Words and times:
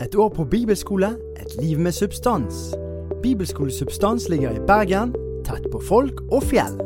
Et 0.00 0.14
år 0.14 0.28
på 0.28 0.44
bibelskole, 0.44 1.14
et 1.40 1.56
liv 1.62 1.78
med 1.78 1.92
substans. 1.92 2.74
Bibelskole 3.22 3.70
Substans 3.70 4.28
ligger 4.28 4.50
i 4.50 4.66
Bergen, 4.66 5.14
tett 5.44 5.66
på 5.72 5.80
folk 5.80 6.20
og 6.30 6.42
fjell. 6.42 6.76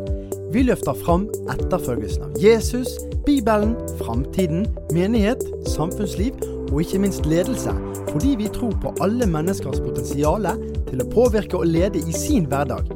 Vi 0.52 0.62
løfter 0.62 0.96
fram 1.04 1.26
etterfølgelsen 1.52 2.24
av 2.28 2.38
Jesus, 2.40 2.88
Bibelen, 3.26 3.74
framtiden, 3.98 4.66
menighet, 4.92 5.44
samfunnsliv 5.66 6.32
og 6.72 6.80
ikke 6.82 6.98
minst 6.98 7.26
ledelse, 7.26 7.72
fordi 8.08 8.34
vi 8.38 8.48
tror 8.52 8.72
på 8.82 8.94
alle 9.04 9.28
menneskers 9.28 9.80
potensial 9.80 10.48
til 10.88 11.04
å 11.04 11.08
påvirke 11.12 11.60
og 11.60 11.68
lede 11.68 12.00
i 12.00 12.16
sin 12.16 12.48
hverdag. 12.48 12.88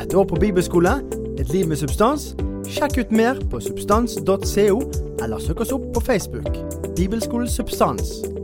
Et 0.00 0.14
år 0.14 0.26
på 0.28 0.40
bibelskole, 0.40 0.98
et 1.38 1.52
liv 1.52 1.68
med 1.68 1.80
substans. 1.80 2.32
Sjekk 2.68 2.98
ut 2.98 3.14
mer 3.14 3.40
på 3.50 3.60
substans.co, 3.64 4.80
eller 5.24 5.38
søk 5.44 5.64
oss 5.64 5.72
opp 5.76 5.92
på 5.94 6.04
Facebook. 6.08 6.50
Bibelskole 6.96 7.48
Substans. 7.48 8.37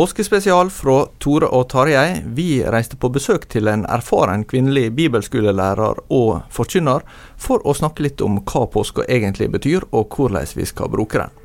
Påskespesial 0.00 0.70
fra 0.72 1.02
Tore 1.20 1.50
og 1.52 1.66
Tarjei. 1.68 2.22
Vi 2.24 2.62
reiste 2.64 2.96
på 2.96 3.10
besøk 3.12 3.42
til 3.52 3.68
en 3.68 3.82
erfaren 3.84 4.46
kvinnelig 4.48 4.94
bibelskolelærer 4.96 6.00
og 6.08 6.30
forkynner 6.56 7.04
for 7.36 7.60
å 7.68 7.74
snakke 7.76 8.06
litt 8.06 8.24
om 8.24 8.38
hva 8.40 8.64
påska 8.72 9.04
egentlig 9.12 9.50
betyr, 9.52 9.84
og 9.92 10.16
hvordan 10.16 10.56
vi 10.56 10.64
skal 10.72 10.88
bruke 10.88 11.20
den. 11.20 11.36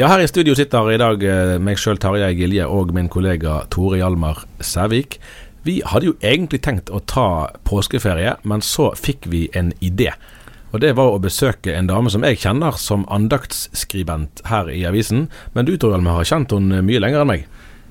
Ja, 0.00 0.06
her 0.06 0.22
i 0.22 0.28
studio 0.30 0.54
sitter 0.56 0.86
i 0.94 0.98
dag 1.02 1.24
eh, 1.26 1.56
meg 1.60 1.76
sjøl, 1.76 1.98
Tarjei 2.00 2.30
Gilje, 2.38 2.64
og 2.64 2.92
min 2.96 3.08
kollega 3.12 3.58
Tore 3.74 3.98
Hjalmar 3.98 4.38
Sævik. 4.62 5.18
Vi 5.62 5.80
hadde 5.84 6.08
jo 6.08 6.18
egentlig 6.24 6.62
tenkt 6.64 6.88
å 6.88 7.02
ta 7.04 7.50
påskeferie, 7.68 8.38
men 8.48 8.62
så 8.64 8.90
fikk 8.96 9.28
vi 9.28 9.48
en 9.52 9.74
idé. 9.84 10.14
Og 10.70 10.80
det 10.80 10.94
var 10.96 11.12
å 11.12 11.20
besøke 11.20 11.74
en 11.74 11.90
dame 11.90 12.10
som 12.12 12.24
jeg 12.24 12.38
kjenner 12.40 12.78
som 12.80 13.04
andaktsskribent 13.12 14.40
her 14.48 14.70
i 14.72 14.84
avisen. 14.88 15.26
Men 15.52 15.66
du 15.68 15.74
Tor 15.76 15.92
Hjalmar 15.92 16.20
har 16.20 16.30
kjent 16.30 16.54
henne 16.54 16.80
mye 16.86 17.02
lenger 17.02 17.24
enn 17.24 17.32
meg. 17.32 17.48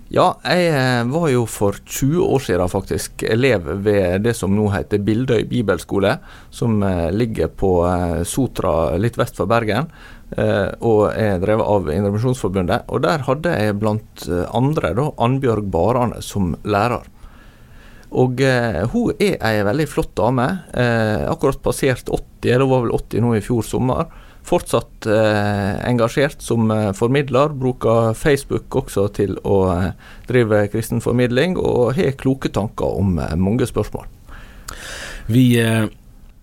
Ja, 0.10 0.32
jeg 0.42 0.72
eh, 0.74 1.04
var 1.12 1.28
jo 1.30 1.44
for 1.46 1.78
20 1.86 2.24
år 2.26 2.42
siden 2.42 2.72
faktisk 2.72 3.22
elev 3.30 3.68
ved 3.86 4.24
det 4.26 4.34
som 4.34 4.56
nå 4.58 4.72
heter 4.74 5.04
Bildøy 5.06 5.44
bibelskole, 5.52 6.16
som 6.50 6.82
eh, 6.82 7.12
ligger 7.14 7.52
på 7.54 7.76
eh, 7.86 8.16
Sotra 8.26 8.96
litt 8.98 9.20
vest 9.22 9.38
for 9.38 9.50
Bergen, 9.50 9.92
og 10.30 11.08
er 11.18 11.40
drevet 11.42 11.66
av 11.66 11.88
Indremisjonsforbundet. 11.90 12.84
Og 12.94 13.02
der 13.02 13.24
hadde 13.26 13.50
jeg 13.50 13.78
blant 13.82 14.28
andre 14.54 14.92
da 14.94 15.08
Annbjørg 15.26 15.72
Barane 15.74 16.20
som 16.22 16.52
lærer. 16.70 17.08
Og 18.18 18.42
eh, 18.42 18.82
hun 18.90 19.14
er 19.22 19.38
ei 19.46 19.62
veldig 19.68 19.86
flott 19.90 20.16
dame. 20.18 20.48
Eh, 20.74 21.28
akkurat 21.30 21.62
passert 21.62 22.10
80, 22.10 22.50
eller 22.56 22.70
var 22.70 22.86
vel 22.86 22.96
80 22.98 23.26
nå 23.26 23.36
i 23.38 23.44
fjor 23.46 23.66
sommer. 23.66 24.10
Fortsatt 24.50 25.06
eh, 25.06 25.76
engasjert 25.86 26.42
som 26.42 26.72
eh, 26.74 26.90
formidler. 26.98 27.54
Bruker 27.54 28.16
Facebook 28.18 28.80
også 28.82 29.08
til 29.20 29.38
å 29.46 29.60
eh, 29.76 29.92
drive 30.30 30.66
kristen 30.74 31.04
formidling, 31.06 31.58
og 31.62 31.94
har 32.00 32.18
kloke 32.18 32.50
tanker 32.56 32.98
om 32.98 33.20
eh, 33.22 33.36
mange 33.38 33.70
spørsmål. 33.70 34.10
Vi, 35.30 35.46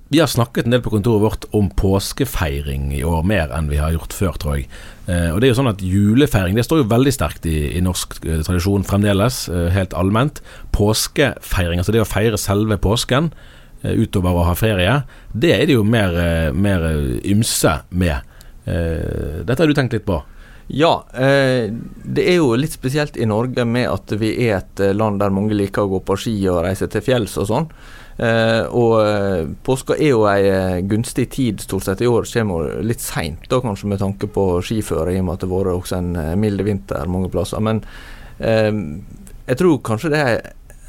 vi 0.09 0.21
har 0.21 0.27
snakket 0.31 0.67
en 0.67 0.71
del 0.77 0.83
på 0.83 0.93
kontoret 0.93 1.23
vårt 1.23 1.45
om 1.57 1.67
påskefeiring 1.71 2.93
i 2.95 3.03
år, 3.05 3.25
mer 3.27 3.51
enn 3.55 3.67
vi 3.71 3.81
har 3.83 3.91
gjort 3.91 4.15
før, 4.15 4.37
tror 4.39 4.55
jeg. 4.55 4.69
Eh, 5.11 5.33
og 5.33 5.41
det 5.41 5.49
er 5.49 5.53
jo 5.53 5.59
sånn 5.59 5.73
at 5.73 5.83
Julefeiring 5.83 6.59
det 6.59 6.63
står 6.67 6.85
jo 6.85 6.91
veldig 6.93 7.15
sterkt 7.15 7.49
i, 7.51 7.57
i 7.75 7.83
norsk 7.83 8.15
eh, 8.23 8.45
tradisjon 8.47 8.87
fremdeles, 8.87 9.41
eh, 9.51 9.67
helt 9.75 9.97
allment. 9.99 10.39
Påskefeiring, 10.77 11.83
altså 11.83 11.95
det 11.97 12.05
å 12.05 12.09
feire 12.09 12.39
selve 12.39 12.79
påsken 12.79 13.33
utover 13.87 14.35
å 14.35 14.47
ha 14.49 14.55
ferie, 14.59 14.95
det 15.37 15.51
er 15.53 15.67
det 15.69 15.75
jo 15.77 15.83
mer, 15.87 16.15
mer 16.57 16.87
ymse 17.29 17.75
med. 17.95 18.33
Dette 18.65 19.61
har 19.61 19.69
du 19.69 19.75
tenkt 19.77 19.93
litt 19.95 20.07
på? 20.09 20.17
Ja, 20.67 21.05
det 21.15 22.25
er 22.25 22.39
jo 22.41 22.57
litt 22.59 22.75
spesielt 22.75 23.21
i 23.21 23.29
Norge 23.31 23.63
med 23.69 23.87
at 23.93 24.17
vi 24.19 24.33
er 24.49 24.57
et 24.57 24.83
land 24.97 25.21
der 25.23 25.31
mange 25.31 25.55
liker 25.55 25.85
å 25.85 25.93
gå 25.93 26.01
på 26.09 26.17
ski 26.25 26.35
og 26.51 26.65
reise 26.67 26.89
til 26.91 27.05
fjells 27.05 27.37
og 27.39 27.47
sånn. 27.53 27.69
Eh, 28.19 28.65
og 28.73 28.95
eh, 29.05 29.49
påska 29.65 29.99
er 29.99 30.15
jo 30.15 30.23
ei 30.31 30.49
eh, 30.49 30.79
gunstig 30.89 31.29
tid 31.35 31.61
stort 31.61 31.85
sett. 31.85 32.01
I 32.01 32.09
år 32.09 32.29
kommer 32.31 32.65
jo 32.65 32.85
litt 32.89 33.05
seint, 33.05 33.45
da 33.51 33.61
kanskje 33.61 33.91
med 33.93 34.01
tanke 34.01 34.31
på 34.33 34.47
skiføre, 34.65 35.13
i 35.13 35.21
og 35.21 35.27
med 35.29 35.37
at 35.37 35.45
det 35.45 35.51
har 35.51 35.59
vært 35.59 35.83
også 35.83 35.99
en 36.01 36.41
mild 36.41 36.65
vinter 36.65 37.13
mange 37.13 37.31
plasser. 37.33 37.61
Men 37.61 37.83
jeg 38.37 39.57
tror 39.57 39.79
kanskje 39.85 40.11
det 40.13 40.19
er 40.21 40.35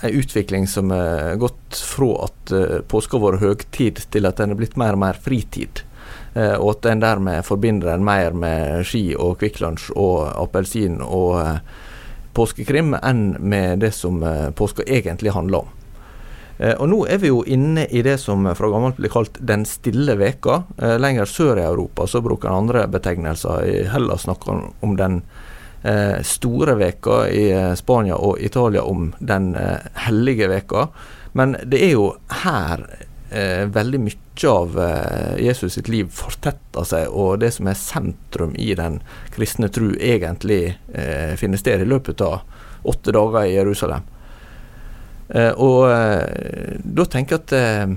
en 0.03 0.15
utvikling 0.19 0.65
som 0.67 0.91
er 0.91 1.37
gått 1.39 1.77
fra 1.79 2.25
at 2.25 2.51
påska 2.91 3.15
har 3.15 3.23
vært 3.23 3.43
høgtid, 3.43 4.01
til 4.11 4.27
at 4.27 4.39
den 4.41 4.51
er 4.51 4.59
blitt 4.59 4.75
mer 4.79 4.97
og 4.97 5.03
mer 5.05 5.19
fritid. 5.19 5.83
Og 6.35 6.67
at 6.73 6.89
en 6.91 7.01
dermed 7.01 7.47
forbinder 7.47 7.93
den 7.93 8.03
mer 8.05 8.35
med 8.35 8.83
ski 8.87 9.15
og 9.15 9.39
Kvikk 9.39 9.61
Lunsj 9.63 9.87
og 9.95 10.27
appelsin 10.35 10.99
og 11.01 11.39
påskekrim 12.35 12.93
enn 12.99 13.23
med 13.39 13.79
det 13.81 13.93
som 13.95 14.19
påska 14.59 14.83
egentlig 14.85 15.33
handler 15.33 15.63
om. 15.63 15.76
Eh, 16.57 16.73
og 16.73 16.89
nå 16.89 17.03
er 17.09 17.19
vi 17.21 17.29
jo 17.29 17.43
inne 17.45 17.85
i 17.85 18.01
det 18.05 18.17
som 18.21 18.47
fra 18.57 18.69
gammelt 18.71 18.97
blir 18.97 19.13
kalt 19.13 19.37
den 19.39 19.65
stille 19.69 20.17
veka. 20.17 20.63
Eh, 20.77 20.97
lenger 21.01 21.29
sør 21.29 21.61
i 21.61 21.65
Europa 21.67 22.07
så 22.09 22.23
bruker 22.25 22.49
en 22.49 22.63
andre 22.63 22.87
betegnelser. 22.91 23.65
I 23.65 23.83
Hellas 23.93 24.25
snakker 24.25 24.53
han 24.53 24.63
om 24.85 24.95
den 24.97 25.21
eh, 25.83 26.17
store 26.25 26.77
veka, 26.79 27.19
i 27.29 27.45
Spania 27.77 28.17
og 28.17 28.41
Italia 28.41 28.83
om 28.83 29.11
den 29.19 29.53
hellige 30.07 30.49
veka. 30.49 30.87
Men 31.37 31.57
det 31.63 31.83
er 31.85 31.93
jo 31.97 32.09
her 32.43 32.87
veldig 33.27 33.99
mye 33.99 34.47
av 34.47 34.77
Jesus 35.43 35.73
sitt 35.75 35.89
liv 35.91 36.07
fortetter 36.15 36.85
seg, 36.87 37.09
og 37.11 37.41
det 37.41 37.49
som 37.57 37.67
er 37.67 37.75
sentrum 37.75 38.53
i 38.55 38.69
den 38.79 39.01
kristne 39.35 39.67
tru, 39.67 39.89
egentlig 39.99 40.77
finner 41.35 41.59
sted 41.59 41.83
i 41.83 41.89
løpet 41.91 42.23
av 42.23 42.47
åtte 42.87 43.11
dager 43.11 43.43
i 43.43 43.57
Jerusalem. 43.57 44.07
Eh, 45.29 45.51
og 45.51 45.89
eh, 45.91 46.77
da 46.83 47.05
tenker 47.05 47.37
jeg 47.37 47.43
at 47.43 47.55
eh, 47.57 47.95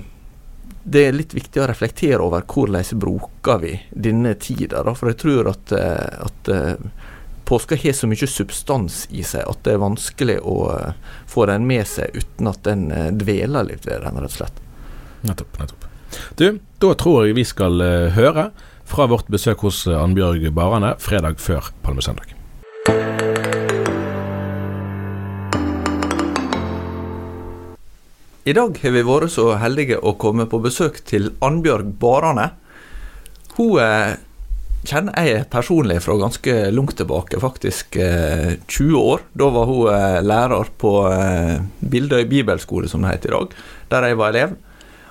det 0.90 1.02
er 1.06 1.14
litt 1.14 1.34
viktig 1.36 1.62
å 1.62 1.68
reflektere 1.70 2.24
over 2.24 2.42
hvordan 2.48 3.00
bruker 3.02 3.60
vi 3.62 3.74
denne 3.90 4.34
tida. 4.40 4.82
Da, 4.86 4.94
for 4.96 5.12
jeg 5.12 5.20
tror 5.20 5.50
at, 5.52 5.74
at 5.76 6.50
påska 7.46 7.76
har 7.82 7.94
så 7.94 8.08
mye 8.08 8.26
substans 8.26 9.04
i 9.12 9.22
seg 9.26 9.44
at 9.44 9.60
det 9.66 9.76
er 9.76 9.84
vanskelig 9.84 10.38
å 10.40 10.56
få 11.28 11.46
den 11.52 11.68
med 11.68 11.84
seg 11.86 12.16
uten 12.16 12.48
at 12.50 12.64
den 12.64 12.88
dveler 13.20 13.68
litt 13.68 13.84
ved 13.86 14.00
den, 14.06 14.18
rett 14.24 14.32
og 14.32 14.38
slett. 14.40 14.64
Nettopp. 15.28 15.60
nettopp. 15.60 15.86
Du, 16.40 16.46
da 16.80 16.96
tror 16.98 17.28
jeg 17.28 17.36
vi 17.38 17.46
skal 17.46 17.76
høre 18.16 18.48
fra 18.88 19.06
vårt 19.12 19.28
besøk 19.30 19.68
hos 19.68 19.84
Annbjørg 19.84 20.48
Barane 20.56 20.96
fredag 20.98 21.44
før 21.44 21.74
palmesøndag. 21.84 22.39
I 28.50 28.54
dag 28.56 28.78
har 28.82 28.90
vi 28.96 29.02
vært 29.06 29.30
så 29.30 29.44
heldige 29.60 30.00
å 30.02 30.16
komme 30.18 30.42
på 30.50 30.58
besøk 30.64 30.96
til 31.06 31.28
Annbjørg 31.44 31.92
Barane. 32.02 32.48
Hun 33.54 33.76
eh, 33.78 34.16
kjenner 34.90 35.28
jeg 35.28 35.44
personlig 35.52 36.00
fra 36.02 36.16
ganske 36.18 36.56
langt 36.74 36.96
tilbake, 36.98 37.38
faktisk 37.38 38.00
eh, 38.00 38.56
20 38.64 38.96
år. 38.98 39.22
Da 39.38 39.52
var 39.54 39.70
hun 39.70 39.92
eh, 39.92 40.18
lærer 40.24 40.72
på 40.82 40.94
eh, 41.12 41.60
Bildøy 41.92 42.24
bibelskole, 42.32 42.90
som 42.90 43.06
det 43.06 43.12
heter 43.12 43.30
i 43.30 43.36
dag, 43.36 43.54
der 43.92 44.08
jeg 44.08 44.18
var 44.18 44.34
elev. 44.34 44.56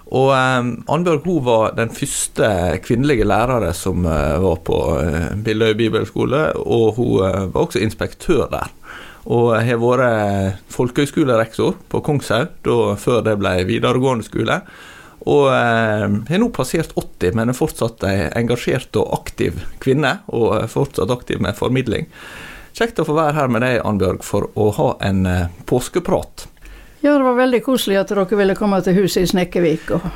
Og 0.10 0.34
eh, 0.36 0.72
Annbjørg 0.98 1.30
hun 1.30 1.46
var 1.48 1.78
den 1.80 1.96
første 1.96 2.50
kvinnelige 2.84 3.30
lærere 3.30 3.72
som 3.78 4.04
eh, 4.04 4.36
var 4.44 4.60
på 4.68 4.82
Bildøy 5.46 5.78
bibelskole, 5.80 6.50
og 6.60 7.00
hun 7.00 7.16
var 7.24 7.70
også 7.70 7.86
inspektør 7.88 8.50
der. 8.52 8.76
Og 9.28 9.52
jeg 9.58 9.68
har 9.72 9.82
vært 9.82 10.62
folkehøgskolerektor 10.72 11.76
på 11.92 12.02
Kongshaug 12.06 12.70
før 13.02 13.26
det 13.26 13.36
ble 13.42 13.58
videregående 13.68 14.28
skole. 14.28 14.62
Og 15.28 15.50
eh, 15.52 16.06
har 16.30 16.40
nå 16.40 16.48
passert 16.56 16.94
80, 16.96 17.36
men 17.36 17.52
er 17.52 17.58
fortsatt 17.58 18.06
ei 18.08 18.30
engasjert 18.40 18.96
og 19.02 19.12
aktiv 19.20 19.60
kvinne. 19.84 20.20
Og 20.32 20.54
er 20.62 20.72
fortsatt 20.72 21.12
aktiv 21.12 21.42
med 21.44 21.58
formidling. 21.60 22.08
Kjekt 22.78 23.02
å 23.02 23.08
få 23.08 23.18
være 23.18 23.36
her 23.36 23.52
med 23.52 23.66
deg, 23.66 23.82
Annbjørg, 23.84 24.24
for 24.24 24.48
å 24.56 24.70
ha 24.78 24.90
en 25.10 25.26
eh, 25.28 25.50
påskeprat. 25.68 26.48
Ja, 27.02 27.16
det 27.16 27.24
var 27.24 27.38
veldig 27.40 27.62
koselig 27.64 28.00
at 28.00 28.12
dere 28.12 28.28
ville 28.40 28.56
komme 28.60 28.80
til 28.84 28.98
huset 29.02 29.24
i 29.24 29.32
Snekkevik 29.32 29.92
og 29.96 30.08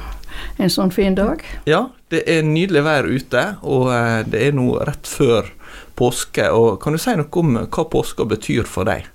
en 0.61 0.71
sånn 0.71 0.91
fin 0.91 1.15
dag. 1.15 1.43
Ja, 1.67 1.85
det 2.11 2.23
er 2.29 2.43
nydelig 2.47 2.83
vær 2.85 3.07
ute, 3.07 3.43
og 3.63 3.91
eh, 3.95 4.21
det 4.27 4.47
er 4.47 4.55
nå 4.55 4.69
rett 4.79 5.09
før 5.09 5.51
påske. 5.95 6.49
og 6.51 6.81
Kan 6.83 6.93
du 6.93 7.01
si 7.01 7.15
noe 7.17 7.41
om 7.41 7.57
hva 7.63 7.85
påska 7.89 8.25
betyr 8.25 8.67
for 8.69 8.89
deg? 8.89 9.07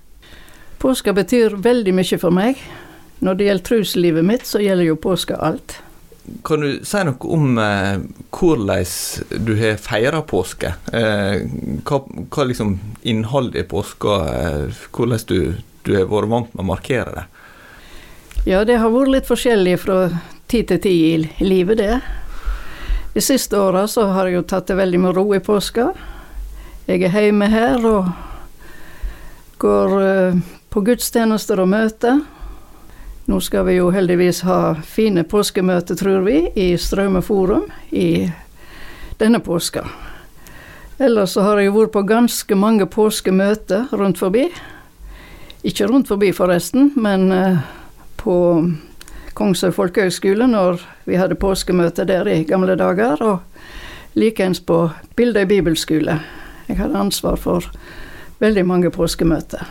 Påska 0.79 1.13
betyr 1.13 1.57
veldig 1.59 1.93
mye 1.97 2.19
for 2.21 2.31
meg. 2.31 2.59
Når 3.19 3.35
det 3.35 3.47
gjelder 3.49 3.67
truslivet 3.67 4.25
mitt, 4.25 4.45
så 4.47 4.61
gjelder 4.63 4.87
jo 4.87 4.99
påska 4.99 5.35
alt. 5.35 5.79
Kan 6.45 6.61
du 6.63 6.85
si 6.85 7.01
noe 7.03 7.31
om 7.33 7.57
eh, 7.59 7.97
hvordan 8.35 9.41
du 9.45 9.55
har 9.59 9.79
feira 9.81 10.21
påske? 10.21 10.71
Eh, 10.93 11.41
hva, 11.87 11.99
hva 12.05 12.45
liksom 12.47 12.77
innholdet 13.01 13.63
i 13.63 13.67
påska 13.67 14.19
eh, 14.29 14.79
Hvordan 14.93 15.25
du, 15.27 15.39
du 15.83 15.95
har 15.95 16.07
vært 16.11 16.31
vant 16.31 16.53
med 16.53 16.63
å 16.63 16.69
markere 16.69 17.15
det? 17.15 17.25
Ja, 18.47 18.63
det 18.63 18.77
har 18.79 18.93
vært 18.93 19.11
litt 19.11 19.27
forskjellig 19.27 19.75
fra 19.81 19.97
tid 20.47 20.69
til 20.69 20.79
tid 20.79 21.25
i 21.41 21.45
livet, 21.45 21.81
det. 21.81 21.99
De 23.13 23.21
siste 23.21 23.57
åra 23.57 23.87
så 23.89 24.07
har 24.13 24.29
jeg 24.29 24.39
jo 24.39 24.45
tatt 24.47 24.69
det 24.69 24.77
veldig 24.79 25.01
med 25.01 25.17
ro 25.17 25.25
i 25.35 25.41
påska. 25.43 25.89
Jeg 26.89 27.03
er 27.05 27.21
hjemme 27.21 27.45
her 27.45 27.83
og 27.85 28.07
går 29.61 29.91
uh, 29.93 30.37
på 30.73 30.81
gudstjenester 30.81 31.59
og 31.61 31.67
møter. 31.69 32.23
Nå 33.29 33.37
skal 33.45 33.67
vi 33.67 33.75
jo 33.75 33.91
heldigvis 33.93 34.39
ha 34.47 34.71
fine 34.81 35.21
påskemøter, 35.21 35.99
tror 35.99 36.23
vi, 36.25 36.39
i 36.57 36.71
Straume 36.81 37.21
forum 37.21 37.67
i 37.93 38.31
denne 39.19 39.37
påska. 39.37 39.83
Ellers 40.97 41.35
så 41.37 41.45
har 41.45 41.61
jeg 41.61 41.75
vært 41.77 41.93
på 41.93 42.03
ganske 42.09 42.57
mange 42.57 42.89
påskemøter 42.89 43.93
rundt 43.93 44.17
forbi. 44.17 44.47
Ikke 45.61 45.91
rundt 45.93 46.09
forbi, 46.09 46.33
forresten, 46.33 46.89
men 46.97 47.29
uh, 47.29 47.61
på 48.17 48.39
Kongshaug 49.37 49.77
folkehøgskole 49.77 50.49
når 50.49 50.81
vi 51.05 51.21
hadde 51.21 51.37
påskemøte 51.37 52.09
der 52.09 52.33
i 52.33 52.41
gamle 52.49 52.73
dager. 52.81 53.21
Og 53.21 54.17
likeens 54.17 54.65
på 54.65 54.87
Bildøy 55.13 55.45
bibelskole 55.45 56.17
jeg 56.69 56.77
hadde 56.77 57.01
ansvar 57.01 57.39
for 57.41 57.65
veldig 58.39 58.65
mange 58.67 58.91
påskemøter. 58.93 59.65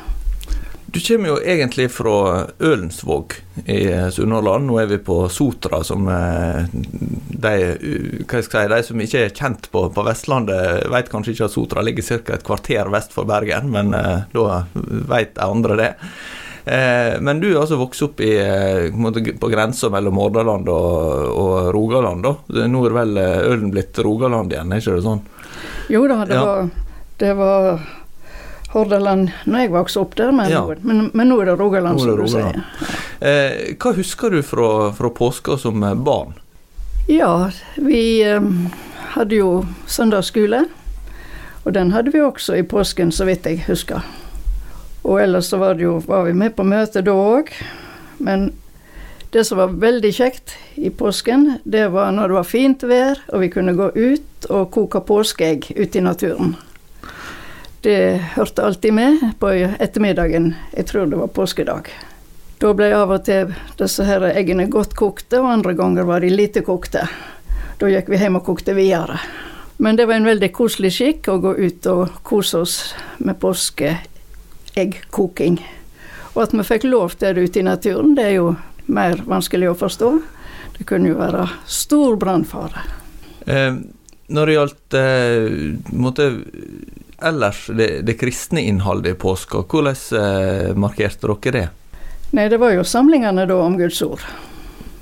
Du 0.88 1.00
kommer 1.04 1.28
jo 1.28 1.36
egentlig 1.44 1.90
fra 1.92 2.46
Ølensvåg 2.64 3.34
i 3.68 3.82
Sunnhordland. 4.12 4.64
Nå 4.70 4.78
er 4.80 4.86
vi 4.88 4.96
på 5.04 5.18
Sotra, 5.28 5.82
som 5.84 6.08
eh, 6.08 6.64
de, 6.72 7.52
si, 8.24 8.62
de 8.72 8.78
som 8.86 9.02
ikke 9.04 9.26
er 9.26 9.34
kjent 9.36 9.68
på, 9.68 9.82
på 9.92 10.04
Vestlandet, 10.06 10.88
vet 10.88 11.12
kanskje 11.12 11.34
ikke 11.34 11.50
at 11.50 11.54
Sotra 11.54 11.84
ligger 11.84 12.08
ca. 12.08 12.38
et 12.38 12.46
kvarter 12.48 12.88
vest 12.94 13.12
for 13.12 13.28
Bergen, 13.28 13.68
men 13.74 13.92
eh, 13.98 14.24
da 14.32 14.62
vet 15.12 15.36
andre 15.44 15.76
det. 15.76 15.92
Eh, 16.64 17.20
men 17.20 17.44
du 17.44 17.50
er 17.50 17.60
altså 17.60 17.76
vokst 17.80 18.08
opp 18.08 18.24
i, 18.24 18.32
på 18.88 19.52
grensa 19.52 19.92
mellom 19.92 20.24
Hordaland 20.24 20.72
og, 20.72 21.30
og 21.36 21.72
Rogaland. 21.76 22.24
da. 22.24 22.64
Nå 22.64 22.84
er 22.88 23.00
vel 23.02 23.24
Ølen 23.28 23.70
blitt 23.76 24.00
Rogaland 24.00 24.56
igjen, 24.56 24.72
er 24.72 24.80
ikke 24.80 24.96
det 24.96 25.08
sånn? 25.12 25.24
Jo 25.92 26.06
da, 26.08 26.22
det 26.24 26.40
ja. 26.40 26.60
Det 27.18 27.34
var 27.38 27.80
Hordaland 28.72 29.30
når 29.48 29.64
jeg 29.64 29.72
vokste 29.72 30.02
opp 30.02 30.16
der, 30.18 30.32
men, 30.34 30.50
ja. 30.52 30.64
men, 30.82 31.08
men 31.16 31.30
nå 31.30 31.38
er 31.42 31.52
det 31.52 31.56
Rogaland, 31.60 32.00
som 32.02 32.18
du 32.18 32.26
sier. 32.28 32.60
Eh, 33.20 33.72
hva 33.80 33.94
husker 33.96 34.34
du 34.34 34.42
fra, 34.46 34.90
fra 34.96 35.10
påska 35.10 35.56
som 35.58 35.80
barn? 36.04 36.36
Ja, 37.08 37.50
vi 37.80 38.20
eh, 38.22 38.44
hadde 39.16 39.40
jo 39.40 39.52
søndagsskole. 39.86 40.66
Og 41.64 41.74
den 41.76 41.90
hadde 41.92 42.12
vi 42.14 42.20
også 42.22 42.54
i 42.56 42.62
påsken, 42.64 43.10
så 43.12 43.26
vidt 43.28 43.48
jeg 43.48 43.64
husker. 43.66 44.04
Og 45.02 45.22
ellers 45.22 45.50
så 45.50 45.58
var, 45.60 45.74
det 45.76 45.84
jo, 45.84 45.98
var 46.06 46.24
vi 46.28 46.36
med 46.36 46.54
på 46.56 46.64
møte 46.64 47.02
da 47.04 47.12
òg. 47.12 47.50
Men 48.24 48.50
det 49.32 49.44
som 49.44 49.60
var 49.60 49.74
veldig 49.80 50.12
kjekt 50.14 50.54
i 50.76 50.90
påsken, 50.90 51.58
det 51.64 51.88
var 51.92 52.12
når 52.16 52.30
det 52.30 52.38
var 52.38 52.48
fint 52.48 52.86
vær, 52.88 53.20
og 53.32 53.44
vi 53.44 53.50
kunne 53.52 53.76
gå 53.76 53.90
ut 53.96 54.48
og 54.48 54.70
koke 54.72 55.02
påskeegg 55.04 55.72
ute 55.76 56.00
i 56.00 56.04
naturen. 56.04 56.56
Det 57.80 58.20
hørte 58.34 58.62
alltid 58.62 58.92
med 58.92 59.18
på 59.38 59.48
ettermiddagen. 59.54 60.54
Jeg 60.76 60.86
tror 60.86 61.06
det 61.06 61.16
var 61.16 61.26
påskedag. 61.26 61.88
Da 62.58 62.72
ble 62.74 62.90
av 62.90 63.12
og 63.14 63.22
til 63.28 63.52
disse 63.78 64.02
her 64.02 64.18
eggene 64.32 64.66
godt 64.66 64.98
kokte, 64.98 65.38
og 65.38 65.52
andre 65.52 65.74
ganger 65.78 66.02
var 66.08 66.20
de 66.20 66.30
lite 66.32 66.60
kokte. 66.66 67.08
Da 67.78 67.86
gikk 67.86 68.08
vi 68.10 68.18
hjem 68.18 68.36
og 68.40 68.44
kokte 68.48 68.74
videre. 68.74 69.18
Men 69.78 69.96
det 69.96 70.06
var 70.10 70.14
en 70.18 70.26
veldig 70.26 70.50
koselig 70.50 70.90
skikk 70.96 71.28
å 71.30 71.38
gå 71.38 71.54
ut 71.54 71.86
og 71.86 72.10
kose 72.26 72.58
oss 72.64 72.94
med 73.22 73.38
påskeeggkoking. 73.38 75.62
Og 76.34 76.42
at 76.42 76.50
vi 76.54 76.62
fikk 76.66 76.84
lov 76.90 77.14
til 77.14 77.34
det 77.36 77.42
ute 77.46 77.58
i 77.62 77.68
naturen, 77.68 78.14
det 78.18 78.24
er 78.26 78.34
jo 78.40 78.58
mer 78.90 79.22
vanskelig 79.22 79.70
å 79.70 79.78
forstå. 79.78 80.18
Det 80.78 80.84
kunne 80.88 81.08
jo 81.12 81.18
være 81.20 81.48
stor 81.70 82.16
brannfare. 82.18 82.82
Eh, 83.46 83.74
når 84.34 84.46
det 84.46 84.54
gjaldt 84.56 84.94
eh, 84.98 85.46
ellers 87.22 87.66
det, 87.74 87.88
det 88.06 88.14
kristne 88.20 88.62
innholdet 88.62 89.16
i 89.16 89.18
påska, 89.18 89.64
hvordan 89.68 89.96
eh, 90.18 90.74
markerte 90.76 91.30
dere 91.30 91.54
det? 91.56 91.68
Nei, 92.30 92.48
det 92.52 92.60
var 92.60 92.74
jo 92.76 92.84
samlingene 92.84 93.46
da 93.48 93.56
om 93.64 93.78
Guds 93.78 94.02
ord. 94.04 94.22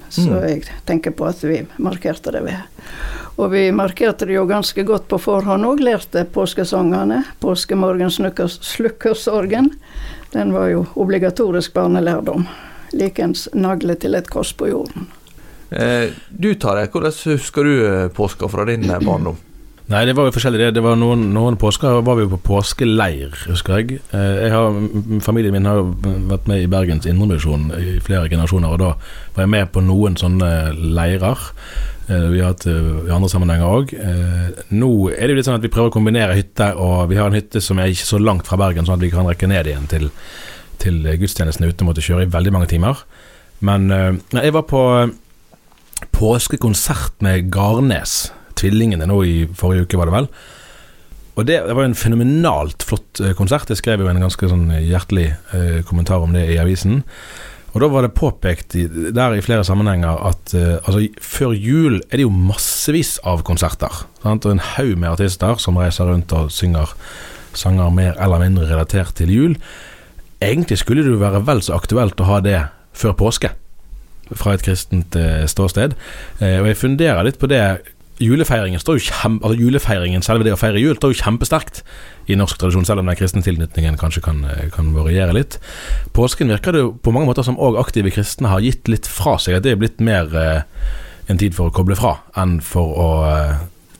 Så 0.09 0.29
mm. 0.31 0.43
jeg 0.49 0.63
tenker 0.87 1.11
på 1.11 1.27
at 1.27 1.43
vi 1.45 1.65
markerte 1.83 2.33
det 2.33 2.45
ved. 2.47 2.85
Og 3.37 3.51
vi 3.53 3.67
markerte 3.75 4.29
det 4.29 4.37
jo 4.37 4.47
ganske 4.49 4.85
godt 4.87 5.09
på 5.11 5.19
forhånd 5.21 5.67
òg. 5.67 5.83
Lærte 5.85 6.25
påskesangene. 6.25 7.25
'Påskemorgens 7.41 8.21
slukkersorgen'. 8.63 9.75
Den 10.33 10.55
var 10.55 10.71
jo 10.73 10.87
obligatorisk 10.95 11.75
barnelærdom. 11.75 12.47
Likens 12.93 13.49
'Nagle 13.53 13.95
til 13.95 14.15
et 14.15 14.31
kors 14.31 14.53
på 14.53 14.71
jorden'. 14.71 15.11
Eh, 15.71 16.11
du 16.31 16.55
det, 16.55 16.91
hvordan 16.93 17.13
husker 17.25 17.65
du 17.65 17.87
eh, 17.87 18.09
påska 18.09 18.49
fra 18.49 18.65
din 18.65 18.91
eh, 18.91 19.01
barndom? 19.01 19.37
Nei, 19.87 20.01
det 20.03 20.17
var 20.19 20.27
jo 20.27 20.35
forskjellig. 20.35 20.73
Det 20.75 20.83
var 20.83 20.97
noen, 20.99 21.29
noen 21.31 21.57
påsker 21.63 22.01
var 22.03 22.17
vi 22.19 22.25
på 22.27 22.41
påskeleir, 22.49 23.37
husker 23.47 23.77
jeg. 23.79 24.01
Eh, 24.11 24.39
jeg 24.43 24.51
har, 24.51 24.79
familien 25.23 25.55
min 25.55 25.69
har 25.69 25.85
vært 26.27 26.49
med 26.51 26.65
i 26.65 26.71
Bergens 26.71 27.05
Indremisjon 27.07 27.69
i 27.79 27.93
flere 28.03 28.27
generasjoner, 28.33 28.73
og 28.75 28.81
da 28.83 28.89
var 29.37 29.45
jeg 29.45 29.53
med 29.53 29.69
på 29.71 29.85
noen 29.87 30.17
sånne 30.19 30.49
leirer. 30.75 31.45
Eh, 32.09 32.25
vi 32.33 32.41
har 32.43 32.51
hatt 32.51 32.67
eh, 32.67 32.89
i 33.07 33.13
andre 33.15 33.31
sammenhenger 33.31 33.77
òg. 33.77 33.95
Nå 34.75 34.89
er 35.13 35.23
det 35.23 35.37
jo 35.37 35.37
litt 35.39 35.47
sånn 35.47 35.61
at 35.61 35.67
vi 35.69 35.71
prøver 35.77 35.93
å 35.93 35.95
kombinere 35.95 36.35
hytte, 36.35 36.73
og 36.75 37.13
vi 37.13 37.21
har 37.21 37.31
en 37.31 37.39
hytte 37.39 37.63
som 37.63 37.79
er 37.79 37.93
ikke 37.93 38.09
så 38.09 38.19
langt 38.19 38.51
fra 38.51 38.59
Bergen, 38.59 38.89
sånn 38.89 38.99
at 38.99 39.05
vi 39.07 39.13
kan 39.15 39.31
rekke 39.31 39.47
ned 39.53 39.71
igjen 39.71 39.87
til, 39.93 40.09
til 40.83 40.99
gudstjenesten 41.23 41.69
uten 41.69 41.87
å 41.87 41.93
måtte 41.93 42.03
kjøre 42.03 42.27
i 42.27 42.33
veldig 42.35 42.57
mange 42.57 42.73
timer. 42.75 43.07
Men 43.63 43.87
jeg 44.35 44.51
var 44.53 44.67
på 44.67 44.83
påskekonsert 46.13 47.23
med 47.25 47.55
Garnes 47.55 48.25
tvillingene 48.59 49.09
nå 49.09 49.23
i 49.25 49.37
forrige 49.57 49.87
uke, 49.87 50.01
var 50.01 50.11
det 50.11 50.17
vel. 50.17 50.31
Og 51.37 51.45
det, 51.45 51.59
det 51.69 51.75
var 51.77 51.85
en 51.85 51.97
fenomenalt 51.97 52.85
flott 52.89 53.21
eh, 53.21 53.35
konsert. 53.37 53.69
Jeg 53.69 53.83
skrev 53.83 54.01
jo 54.01 54.09
en 54.09 54.23
ganske 54.25 54.49
sånn 54.49 54.71
hjertelig 54.81 55.29
eh, 55.57 55.83
kommentar 55.89 56.25
om 56.25 56.33
det 56.33 56.47
i 56.55 56.57
avisen. 56.61 57.03
Og 57.75 57.83
da 57.83 57.91
var 57.93 58.07
det 58.07 58.15
påpekt 58.17 58.73
i, 58.81 58.87
der 59.13 59.37
i 59.37 59.43
flere 59.45 59.67
sammenhenger 59.69 60.23
at 60.31 60.55
eh, 60.57 60.79
altså, 60.79 61.03
før 61.21 61.53
jul 61.53 61.99
er 62.09 62.17
det 62.17 62.25
jo 62.25 62.33
massevis 62.33 63.19
av 63.29 63.45
konserter. 63.45 64.01
Sant? 64.23 64.49
Og 64.49 64.57
en 64.57 64.65
haug 64.77 64.95
med 64.97 65.13
artister 65.13 65.61
som 65.61 65.77
reiser 65.81 66.09
rundt 66.09 66.33
og 66.37 66.49
synger 66.55 66.97
sanger 67.57 67.93
mer 67.93 68.17
eller 68.21 68.41
mindre 68.41 68.71
relatert 68.71 69.13
til 69.21 69.33
jul. 69.33 69.59
Egentlig 70.41 70.81
skulle 70.81 71.05
det 71.05 71.13
jo 71.13 71.21
være 71.21 71.45
vel 71.45 71.61
så 71.65 71.77
aktuelt 71.77 72.21
å 72.21 72.31
ha 72.31 72.41
det 72.45 72.59
før 72.97 73.13
påske, 73.17 73.53
fra 74.37 74.57
et 74.57 74.65
kristent 74.65 75.17
uh, 75.17 75.45
ståsted. 75.49 75.95
Og 76.41 76.69
jeg 76.69 76.79
funderer 76.81 77.25
litt 77.25 77.39
på 77.41 77.49
det 77.49 77.63
julefeiringen, 78.23 78.81
står 78.81 78.99
jo 78.99 79.07
kjempe, 79.11 79.45
altså 79.45 79.61
julefeiringen, 79.61 80.25
selve 80.25 80.47
det 80.47 80.55
å 80.55 80.61
feire 80.61 80.81
jul, 80.81 80.97
står 80.97 81.13
jo 81.13 81.19
kjempesterkt 81.21 81.83
i 82.31 82.39
norsk 82.39 82.59
tradisjon, 82.61 82.87
selv 82.89 83.03
om 83.03 83.11
den 83.11 83.19
kristne 83.19 83.45
tilknytningen 83.45 83.99
kanskje 84.01 84.23
kan, 84.25 84.41
kan, 84.75 84.93
variere 84.97 85.37
litt. 85.37 85.59
Påsken 86.17 86.51
virker 86.55 86.75
det 86.75 86.85
jo 86.85 86.95
på 86.97 87.13
mange 87.15 87.29
måter 87.29 87.47
som 87.47 87.61
òg 87.61 87.79
aktive 87.81 88.13
kristne 88.15 88.51
har 88.53 88.65
gitt 88.65 88.89
litt 88.91 89.09
fra 89.11 89.37
seg, 89.43 89.59
at 89.59 89.67
det 89.67 89.75
er 89.75 89.81
blitt 89.81 90.01
mer 90.05 90.33
eh, 90.41 90.63
en 91.29 91.41
tid 91.41 91.57
for 91.57 91.69
å 91.69 91.75
koble 91.75 91.99
fra 91.99 92.17
enn 92.41 92.59
for 92.65 92.97
å 92.97 93.09
eh, 93.29 93.55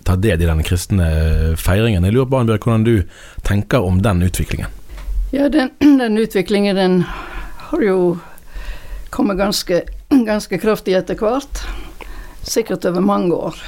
ta 0.07 0.17
del 0.17 0.41
i 0.41 0.49
den 0.49 0.65
kristne 0.67 1.09
feiringen. 1.61 2.07
Jeg 2.07 2.17
lurer 2.17 2.31
på 2.31 2.41
Anbjørg, 2.41 2.67
hvordan 2.67 2.87
du 2.87 2.95
tenker 3.47 3.85
om 3.85 4.01
den 4.03 4.23
utviklingen? 4.27 4.73
Ja, 5.35 5.51
den, 5.53 5.75
den 6.03 6.19
utviklingen 6.23 6.79
den 6.79 7.03
har 7.69 7.83
jo 7.83 7.99
kommet 9.11 9.41
ganske, 9.43 9.83
ganske 10.31 10.63
kraftig 10.63 10.97
etter 10.97 11.19
hvert. 11.21 11.67
Sikkert 12.47 12.87
over 12.87 13.03
mange 13.03 13.35
år. 13.35 13.59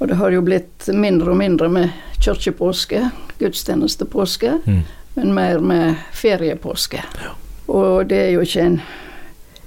Og 0.00 0.08
det 0.08 0.16
har 0.16 0.32
jo 0.32 0.40
blitt 0.40 0.88
mindre 0.96 1.34
og 1.34 1.36
mindre 1.36 1.68
med 1.68 1.90
kirkepåske, 2.24 3.02
gudstjenestepåske, 3.38 4.54
mm. 4.64 4.80
men 5.14 5.34
mer 5.36 5.60
med 5.60 6.00
feriepåske. 6.16 7.02
Ja. 7.20 7.34
Og 7.68 8.08
det 8.08 8.22
er 8.24 8.30
jo 8.32 8.44
ikke 8.44 8.64
en 8.64 8.80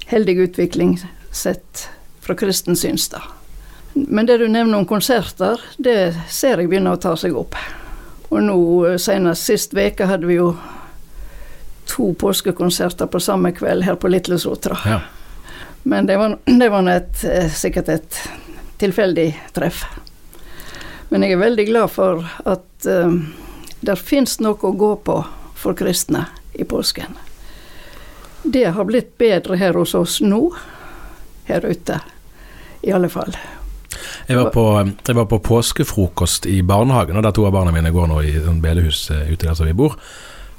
heldig 0.09 0.35
utvikling 0.47 0.97
sett 1.31 1.87
fra 2.21 2.35
kristen 2.35 2.75
syns, 2.75 3.07
da. 3.13 3.21
Men 3.93 4.25
det 4.25 4.39
du 4.41 4.47
nevner 4.47 4.77
om 4.77 4.89
konserter, 4.89 5.61
det 5.77 6.15
ser 6.29 6.57
jeg 6.57 6.69
begynner 6.71 6.97
å 6.97 7.01
ta 7.01 7.13
seg 7.19 7.37
opp. 7.37 7.57
Og 8.33 8.41
nå 8.41 8.57
eh, 8.89 8.97
senest 8.97 9.45
sist 9.45 9.75
uke 9.77 10.07
hadde 10.09 10.25
vi 10.25 10.39
jo 10.39 10.55
to 11.93 12.13
påskekonserter 12.17 13.05
på 13.05 13.21
samme 13.21 13.51
kveld 13.53 13.85
her 13.85 13.99
på 14.01 14.09
Lille 14.09 14.39
Sotra. 14.41 14.79
Ja. 14.85 14.99
Men 15.83 16.09
det 16.09 16.17
var, 16.17 16.39
det 16.45 16.69
var 16.73 16.89
et, 16.89 17.21
eh, 17.23 17.51
sikkert 17.53 17.93
et 17.93 18.17
tilfeldig 18.81 19.29
treff. 19.53 19.85
Men 21.09 21.25
jeg 21.25 21.35
er 21.35 21.41
veldig 21.41 21.65
glad 21.67 21.91
for 21.93 22.23
at 22.49 22.87
uh, 22.87 23.17
det 23.83 23.97
fins 23.99 24.39
noe 24.39 24.57
å 24.59 24.75
gå 24.77 24.93
på 25.03 25.17
for 25.63 25.77
kristne 25.79 26.25
i 26.53 26.63
påsken. 26.67 27.17
Det 28.43 28.65
har 28.75 28.87
blitt 28.87 29.17
bedre 29.17 29.55
her 29.55 29.77
hos 29.79 29.95
oss 29.95 30.19
nå, 30.21 30.49
her 31.47 31.63
ute, 31.63 31.99
i 32.83 32.91
alle 32.91 33.09
fall. 33.11 33.31
Jeg 34.27 34.37
var, 34.39 34.49
på, 34.51 34.65
jeg 35.07 35.15
var 35.15 35.27
på 35.31 35.39
påskefrokost 35.43 36.47
i 36.51 36.61
barnehagen, 36.65 37.17
og 37.17 37.23
der 37.23 37.35
to 37.35 37.45
av 37.47 37.55
barna 37.55 37.71
mine 37.75 37.91
går 37.93 38.09
nå 38.11 38.19
i 38.23 38.33
sånn 38.35 38.61
bedehus 38.63 39.05
eh, 39.13 39.31
ute 39.31 39.47
der 39.47 39.55
som 39.55 39.67
vi 39.67 39.75
bor. 39.77 39.95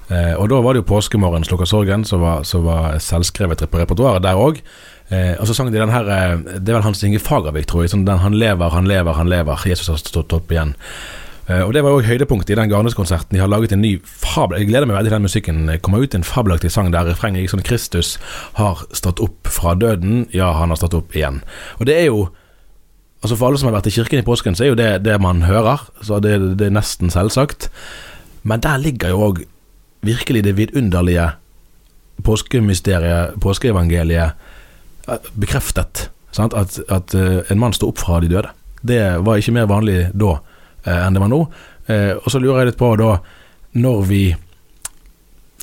Eh, 0.09 0.33
og 0.37 0.49
da 0.53 0.61
var 0.65 0.75
det 0.75 0.85
jo 0.85 0.91
påskemorgen 0.95 1.45
slukka 1.45 1.69
sorgen, 1.69 2.05
som 2.09 2.25
var, 2.25 2.45
så 2.49 2.61
var 2.65 2.97
selvskrevet 3.01 3.65
på 3.69 3.81
repertoaret 3.81 4.25
der 4.25 4.41
òg. 4.41 4.61
Eh, 5.13 5.35
og 5.37 5.47
så 5.47 5.55
sang 5.57 5.69
de 5.69 5.77
den 5.77 5.93
her 5.93 6.07
eh, 6.09 6.39
Det 6.57 6.71
er 6.73 6.79
vel 6.79 6.87
Hans 6.87 7.03
Inge 7.05 7.21
Fagervik, 7.21 7.67
tror 7.69 7.85
jeg. 7.85 7.93
Sånn 7.93 8.07
den 8.07 8.23
'Han 8.23 8.39
lever, 8.41 8.71
han 8.71 8.89
lever, 8.89 9.13
han 9.13 9.29
lever'. 9.29 9.67
Jesus 9.69 9.89
har 9.89 10.01
stått 10.01 10.33
opp 10.33 10.51
igjen. 10.51 10.75
Eh, 11.49 11.61
og 11.61 11.73
Det 11.73 11.83
var 11.85 11.93
òg 11.93 12.09
høydepunktet 12.09 12.51
i 12.51 12.55
den 12.55 12.71
Garnes-konserten. 12.71 13.37
De 13.37 13.41
har 13.41 13.49
laget 13.49 13.73
en 13.73 13.83
ny 13.83 14.01
fabel 14.05 14.59
Jeg 14.59 14.69
gleder 14.69 14.87
meg 14.87 14.97
veldig 14.97 15.11
til 15.11 15.19
den 15.19 15.29
musikken 15.29 15.81
kommer 15.83 16.01
ut 16.03 16.15
en 16.15 16.25
fabelaktig 16.25 16.71
sang 16.71 16.91
der 16.91 17.05
refrenget 17.05 17.45
gikk 17.45 17.51
sånn 17.51 17.69
'Kristus 17.69 18.19
har 18.55 18.87
stått 18.93 19.21
opp 19.21 19.47
fra 19.47 19.75
døden'. 19.75 20.33
Ja, 20.33 20.53
han 20.53 20.71
har 20.71 20.77
stått 20.77 20.95
opp 20.95 21.13
igjen. 21.13 21.43
Og 21.81 21.87
det 21.87 22.01
er 22.01 22.07
jo 22.07 22.31
Altså 23.25 23.39
For 23.39 23.47
alle 23.47 23.57
som 23.57 23.73
har 23.73 23.81
vært 23.81 23.87
i 23.87 23.91
kirken 23.91 24.19
i 24.19 24.23
påsken, 24.23 24.55
så 24.55 24.65
er 24.65 24.69
jo 24.69 24.75
det 24.75 25.03
det 25.03 25.19
man 25.19 25.43
hører. 25.49 25.81
Så 26.03 26.21
det, 26.21 26.59
det 26.59 26.67
er 26.67 26.77
nesten 26.77 27.09
selvsagt. 27.09 27.71
Men 28.43 28.61
der 28.61 28.77
ligger 28.77 29.09
jo 29.09 29.33
òg 29.33 29.47
virkelig 30.03 30.45
det 30.45 30.57
vidunderlige 30.57 31.33
påskemysteriet, 32.23 33.41
påskeevangeliet 33.41 34.37
bekreftet 35.35 36.09
sant? 36.35 36.55
at, 36.55 36.79
at 36.93 37.15
uh, 37.15 37.41
en 37.51 37.61
mann 37.61 37.75
sto 37.77 37.91
opp 37.93 38.01
fra 38.03 38.21
de 38.23 38.31
døde. 38.33 38.51
Det 38.85 39.01
var 39.25 39.41
ikke 39.41 39.55
mer 39.57 39.69
vanlig 39.71 39.99
da 40.13 40.37
uh, 40.39 41.01
enn 41.07 41.17
det 41.17 41.23
var 41.23 41.33
nå. 41.33 41.43
Uh, 41.89 42.15
og 42.21 42.31
så 42.33 42.41
lurer 42.41 42.63
jeg 42.63 42.73
litt 42.73 42.81
på 42.81 42.95
da, 43.01 43.19
når 43.81 44.03
vi 44.11 44.25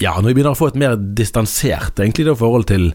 ja, 0.01 0.15
når 0.17 0.31
vi 0.31 0.35
begynner 0.37 0.55
å 0.55 0.57
få 0.57 0.71
et 0.71 0.79
mer 0.81 0.95
distansert 0.97 1.99
egentlig 2.01 2.25
da, 2.25 2.33
forhold 2.37 2.65
til, 2.71 2.87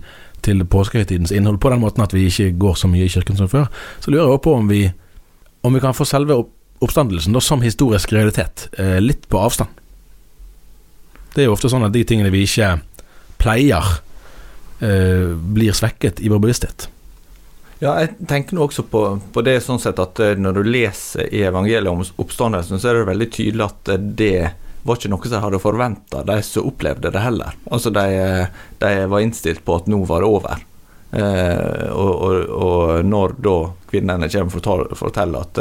til 0.42 0.64
påskehøytidens 0.66 1.30
innhold, 1.34 1.60
på 1.62 1.70
den 1.70 1.82
måten 1.82 2.02
at 2.02 2.14
vi 2.16 2.24
ikke 2.26 2.54
går 2.58 2.78
så 2.80 2.90
mye 2.90 3.06
i 3.06 3.12
kirken 3.12 3.38
som 3.38 3.50
før, 3.50 3.68
så 4.02 4.10
lurer 4.10 4.32
jeg 4.32 4.42
på 4.42 4.54
om 4.56 4.70
vi, 4.70 4.80
om 5.62 5.76
vi 5.76 5.82
kan 5.84 5.94
få 5.94 6.06
selve 6.08 6.40
oppstandelsen 6.82 7.36
da, 7.36 7.42
som 7.44 7.62
historisk 7.62 8.10
realitet 8.16 8.66
litt 9.00 9.28
på 9.30 9.38
avstand. 9.38 9.70
Det 11.36 11.44
er 11.44 11.46
jo 11.46 11.54
ofte 11.54 11.70
sånn 11.70 11.86
at 11.86 11.94
de 11.94 12.02
tingene 12.08 12.32
vi 12.34 12.42
ikke 12.48 12.72
pleier 13.38 13.86
Eh, 13.86 14.15
blir 14.78 15.72
svekket 15.72 16.20
i 16.20 16.28
vår 16.28 16.42
bevissthet. 16.44 16.88
Ja, 17.78 17.92
jeg 18.00 18.14
tenker 18.28 18.56
nå 18.56 18.64
også 18.64 18.86
på, 18.88 19.02
på, 19.32 19.42
det 19.44 19.58
sånn 19.60 19.80
sett 19.82 19.98
at 20.00 20.20
eh, 20.24 20.38
når 20.40 20.56
du 20.56 20.68
leser 20.70 21.28
i 21.28 21.42
evangeliet 21.44 21.92
om 21.92 22.04
oppstandelsen, 22.24 22.80
så 22.80 22.88
er 22.88 23.00
det 23.00 23.10
veldig 23.10 23.26
tydelig 23.34 23.66
at 23.66 23.90
eh, 23.92 24.06
det 24.20 24.38
var 24.86 24.96
ikke 24.96 25.10
noe 25.12 25.26
som 25.26 25.34
jeg 25.36 25.44
hadde 25.44 25.60
forventa, 25.60 26.22
de 26.24 26.36
som 26.46 26.70
opplevde 26.70 27.12
det 27.12 27.20
heller. 27.20 27.58
Altså 27.68 27.92
de, 27.92 28.06
de, 28.80 28.92
var 29.12 29.24
innstilt 29.24 29.60
på 29.66 29.76
at 29.76 29.90
nå 29.92 29.98
var 30.08 30.24
det 30.24 30.30
over. 30.30 30.62
Eh, 31.10 31.84
og, 31.90 32.14
og, 32.14 32.54
og, 32.54 33.04
når 33.04 33.36
da 33.44 33.56
kvinnene 33.90 34.30
kommer 34.32 34.72
og 34.86 34.96
forteller 34.96 35.44
at, 35.44 35.60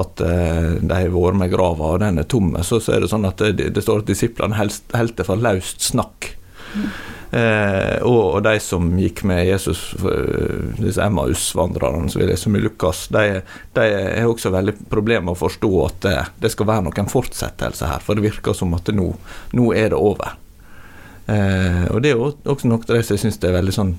at 0.00 0.24
de 0.24 0.94
har 0.94 1.12
vært 1.12 1.40
med 1.42 1.52
grava 1.52 1.92
og 1.92 2.00
den 2.02 2.22
er 2.22 2.30
tom, 2.30 2.54
så, 2.62 2.80
så, 2.80 2.94
er 2.94 3.04
det 3.04 3.12
sånn 3.12 3.28
at 3.28 3.44
det, 3.52 3.68
det 3.76 3.84
står 3.84 4.00
at 4.00 4.08
disiplene 4.08 4.56
holdt 4.56 5.18
det 5.20 5.28
for 5.28 5.44
løst 5.44 5.90
snakk. 5.90 6.32
Mm. 6.72 6.88
Eh, 7.30 7.98
og, 8.08 8.22
og, 8.38 8.38
de 8.46 8.54
som 8.62 8.86
gikk 8.96 9.20
med 9.28 9.42
Jesus, 9.44 9.90
eh, 10.00 10.70
disse 10.78 11.04
Emmaus-vandrerne 11.04 12.08
som 12.08 12.22
vi 12.22 12.28
leser 12.30 12.48
om 12.48 12.56
i 12.56 12.62
Lukas, 12.62 13.04
de, 13.12 13.42
de 13.76 13.86
har 13.92 14.28
også 14.30 14.52
veldig 14.54 14.78
problemer 14.88 15.26
med 15.26 15.36
å 15.36 15.42
forstå 15.42 15.72
at 15.84 16.00
det, 16.06 16.16
det, 16.44 16.52
skal 16.54 16.70
være 16.70 16.86
noen 16.88 17.12
fortsettelse 17.12 17.90
her. 17.90 18.04
For 18.04 18.16
det 18.16 18.24
virker 18.30 18.56
som 18.56 18.72
at 18.78 18.88
nå, 18.96 19.10
nå 19.58 19.68
er 19.76 19.92
det 19.92 20.00
over. 20.00 20.38
Eh, 21.28 21.84
og 21.92 22.00
det 22.04 22.14
er 22.14 22.24
også 22.24 22.70
noe 22.70 22.80
av 22.80 22.96
det 22.96 23.04
som 23.04 23.18
jeg 23.18 23.26
syns 23.26 23.42
er 23.44 23.58
veldig 23.58 23.76
sånn 23.76 23.94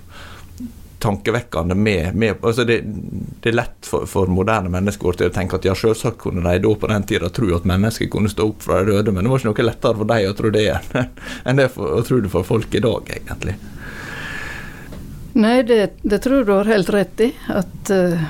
tankevekkende 0.99 1.75
med, 1.75 2.15
med 2.15 2.35
altså 2.41 2.63
det, 2.67 2.81
det, 2.83 3.49
er 3.51 3.57
lett 3.57 3.87
for, 3.87 4.05
for 4.09 4.31
moderne 4.31 4.71
mennesker 4.73 5.11
å 5.11 5.29
tenke 5.33 5.59
at 5.59 5.67
ja, 5.67 5.75
selvsagt 5.77 6.19
kunne 6.23 6.43
de 6.45 6.61
da 6.65 6.73
på 6.75 6.91
den 6.91 7.07
tida 7.09 7.31
tro 7.33 7.49
at 7.55 7.67
mennesker 7.69 8.11
kunne 8.11 8.31
stå 8.31 8.49
opp 8.51 8.63
fra 8.67 8.81
de 8.83 8.93
døde, 8.93 9.13
men 9.15 9.25
det 9.25 9.31
var 9.31 9.41
ikke 9.41 9.51
noe 9.51 9.67
lettere 9.69 10.01
for 10.01 10.11
dem 10.13 10.29
å 10.29 10.37
tro 10.37 10.53
det 10.53 10.65
enn 11.47 11.61
det 11.61 11.69
for, 11.73 11.99
å 11.99 12.05
tro 12.05 12.19
det 12.23 12.31
for 12.33 12.47
folk 12.47 12.75
i 12.75 12.83
dag, 12.83 13.13
egentlig. 13.15 13.57
Nei, 15.39 15.61
det, 15.63 15.81
det 16.01 16.19
tror 16.25 16.43
du 16.43 16.53
har 16.55 16.69
helt 16.69 16.89
rett 16.89 17.21
i. 17.21 17.29
At 17.47 17.91
uh, 17.93 18.23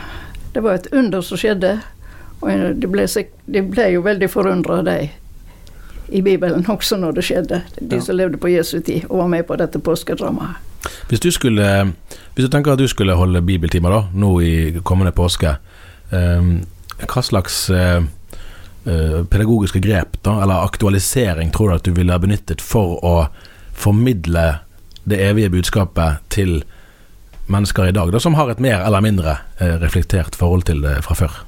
det 0.53 0.61
var 0.61 0.77
et 0.77 0.91
under 0.93 1.23
som 1.25 1.39
skjedde. 1.39 1.77
Og 2.39 2.75
de 2.79 2.89
ble, 2.91 3.05
de 3.45 3.63
ble 3.65 3.87
jo 3.95 4.03
veldig 4.05 4.29
forundra, 4.31 4.81
de 4.85 5.09
i 6.11 6.21
Bibelen 6.21 6.65
også 6.69 6.97
når 6.99 7.17
det 7.17 7.25
skjedde. 7.27 7.61
De 7.81 8.01
som 8.01 8.17
levde 8.17 8.39
på 8.41 8.51
Jesu 8.51 8.79
tid 8.79 9.05
og 9.09 9.23
var 9.23 9.31
med 9.31 9.47
på 9.47 9.57
dette 9.59 9.79
påskedramaet. 9.79 10.57
Hvis 11.09 11.19
du 11.19 11.31
skulle 11.31 11.93
Hvis 12.33 12.45
du 12.45 12.51
tenker 12.51 12.71
at 12.71 12.79
du 12.79 12.87
skulle 12.87 13.17
holde 13.19 13.41
bibeltimer 13.41 13.91
da, 13.91 14.03
nå 14.13 14.29
i 14.39 14.53
kommende 14.83 15.11
påske, 15.11 15.57
um, 16.11 16.61
hva 17.03 17.21
slags 17.25 17.65
uh, 17.69 17.99
pedagogiske 18.85 19.81
grep 19.83 20.15
da, 20.23 20.37
eller 20.43 20.63
aktualisering 20.63 21.51
tror 21.51 21.69
du 21.69 21.75
at 21.75 21.83
du 21.83 21.91
ville 21.91 22.15
ha 22.15 22.21
benyttet 22.21 22.63
for 22.63 22.95
å 23.03 23.27
formidle 23.75 24.45
det 25.03 25.19
evige 25.19 25.51
budskapet 25.51 26.23
til 26.31 26.61
mennesker 27.51 27.89
i 27.89 27.95
dag, 27.97 28.13
da, 28.13 28.23
som 28.23 28.39
har 28.39 28.53
et 28.53 28.63
mer 28.63 28.85
eller 28.85 29.03
mindre 29.03 29.35
uh, 29.59 29.75
reflektert 29.83 30.39
forhold 30.39 30.69
til 30.71 30.79
det 30.85 31.01
fra 31.03 31.19
før? 31.25 31.41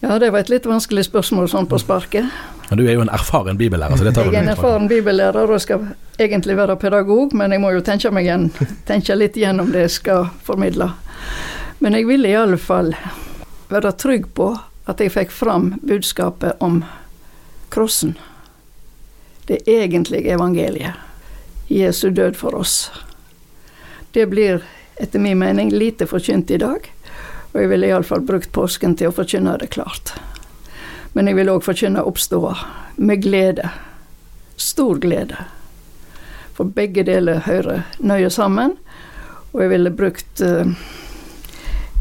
Ja, 0.00 0.18
det 0.18 0.30
var 0.30 0.40
et 0.40 0.48
litt 0.48 0.64
vanskelig 0.66 1.04
spørsmål 1.10 1.50
sånn 1.52 1.66
på 1.68 1.78
sparket. 1.80 2.28
Men 2.70 2.78
du 2.78 2.86
er 2.86 2.94
jo 2.94 3.02
en 3.04 3.12
erfaren 3.12 3.58
bibellærer, 3.60 3.98
så 3.98 4.06
det 4.06 4.14
tar 4.16 4.30
Jeg 4.30 4.38
er 4.38 4.46
en 4.46 4.52
erfaren 4.54 4.88
bibellærer 4.88 5.50
og 5.50 5.60
skal 5.60 5.90
egentlig 6.18 6.56
være 6.56 6.76
pedagog, 6.80 7.34
men 7.36 7.52
jeg 7.52 7.60
må 7.60 7.72
jo 7.74 7.82
tenke, 7.84 8.12
meg 8.14 8.28
igjen, 8.28 8.48
tenke 8.88 9.16
litt 9.18 9.36
gjennom 9.36 9.72
det 9.74 9.84
jeg 9.88 9.94
skal 9.98 10.30
formidle. 10.46 10.92
Men 11.84 11.96
jeg 11.98 12.08
vil 12.08 12.24
i 12.28 12.36
alle 12.36 12.56
fall 12.60 12.94
være 13.68 13.92
trygg 14.00 14.30
på 14.36 14.52
at 14.88 15.00
jeg 15.02 15.12
fikk 15.12 15.34
fram 15.34 15.74
budskapet 15.82 16.62
om 16.64 16.80
krossen. 17.70 18.16
Det 19.46 19.62
egentlige 19.68 20.32
evangeliet. 20.32 20.96
Jesu 21.70 22.10
død 22.10 22.38
for 22.38 22.54
oss. 22.54 22.90
Det 24.10 24.26
blir 24.30 24.64
etter 24.96 25.18
min 25.18 25.38
mening 25.38 25.70
lite 25.70 26.06
forkynt 26.06 26.50
i 26.50 26.58
dag, 26.58 26.88
og 27.52 27.60
jeg 27.60 27.70
ville 27.72 27.88
iallfall 27.90 28.22
brukt 28.26 28.52
påsken 28.54 28.94
til 28.98 29.10
å 29.10 29.14
forkynne 29.14 29.56
det 29.58 29.72
klart. 29.74 30.14
Men 31.12 31.26
jeg 31.26 31.40
ville 31.40 31.54
òg 31.56 31.64
forkynne 31.66 32.04
oppståa 32.06 32.54
med 33.02 33.24
glede. 33.24 33.70
Stor 34.56 35.00
glede. 35.02 35.38
For 36.54 36.70
begge 36.70 37.02
deler 37.08 37.42
hører 37.46 37.86
nøye 37.98 38.30
sammen. 38.30 38.76
Og 39.50 39.64
jeg 39.64 39.72
ville 39.72 39.90
brukt, 39.90 40.42
uh, 40.44 40.68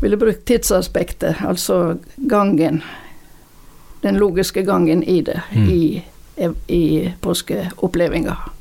ville 0.03 0.19
brukt 0.21 0.45
tidsaspektet, 0.45 1.41
altså 1.41 1.97
gangen. 2.29 2.83
Den 4.03 4.19
logiske 4.21 4.63
gangen 4.63 5.01
i 5.03 5.21
det, 5.25 5.41
mm. 5.51 5.69
i, 5.69 6.03
i 6.67 6.83
påskeopplevelsen. 7.21 8.58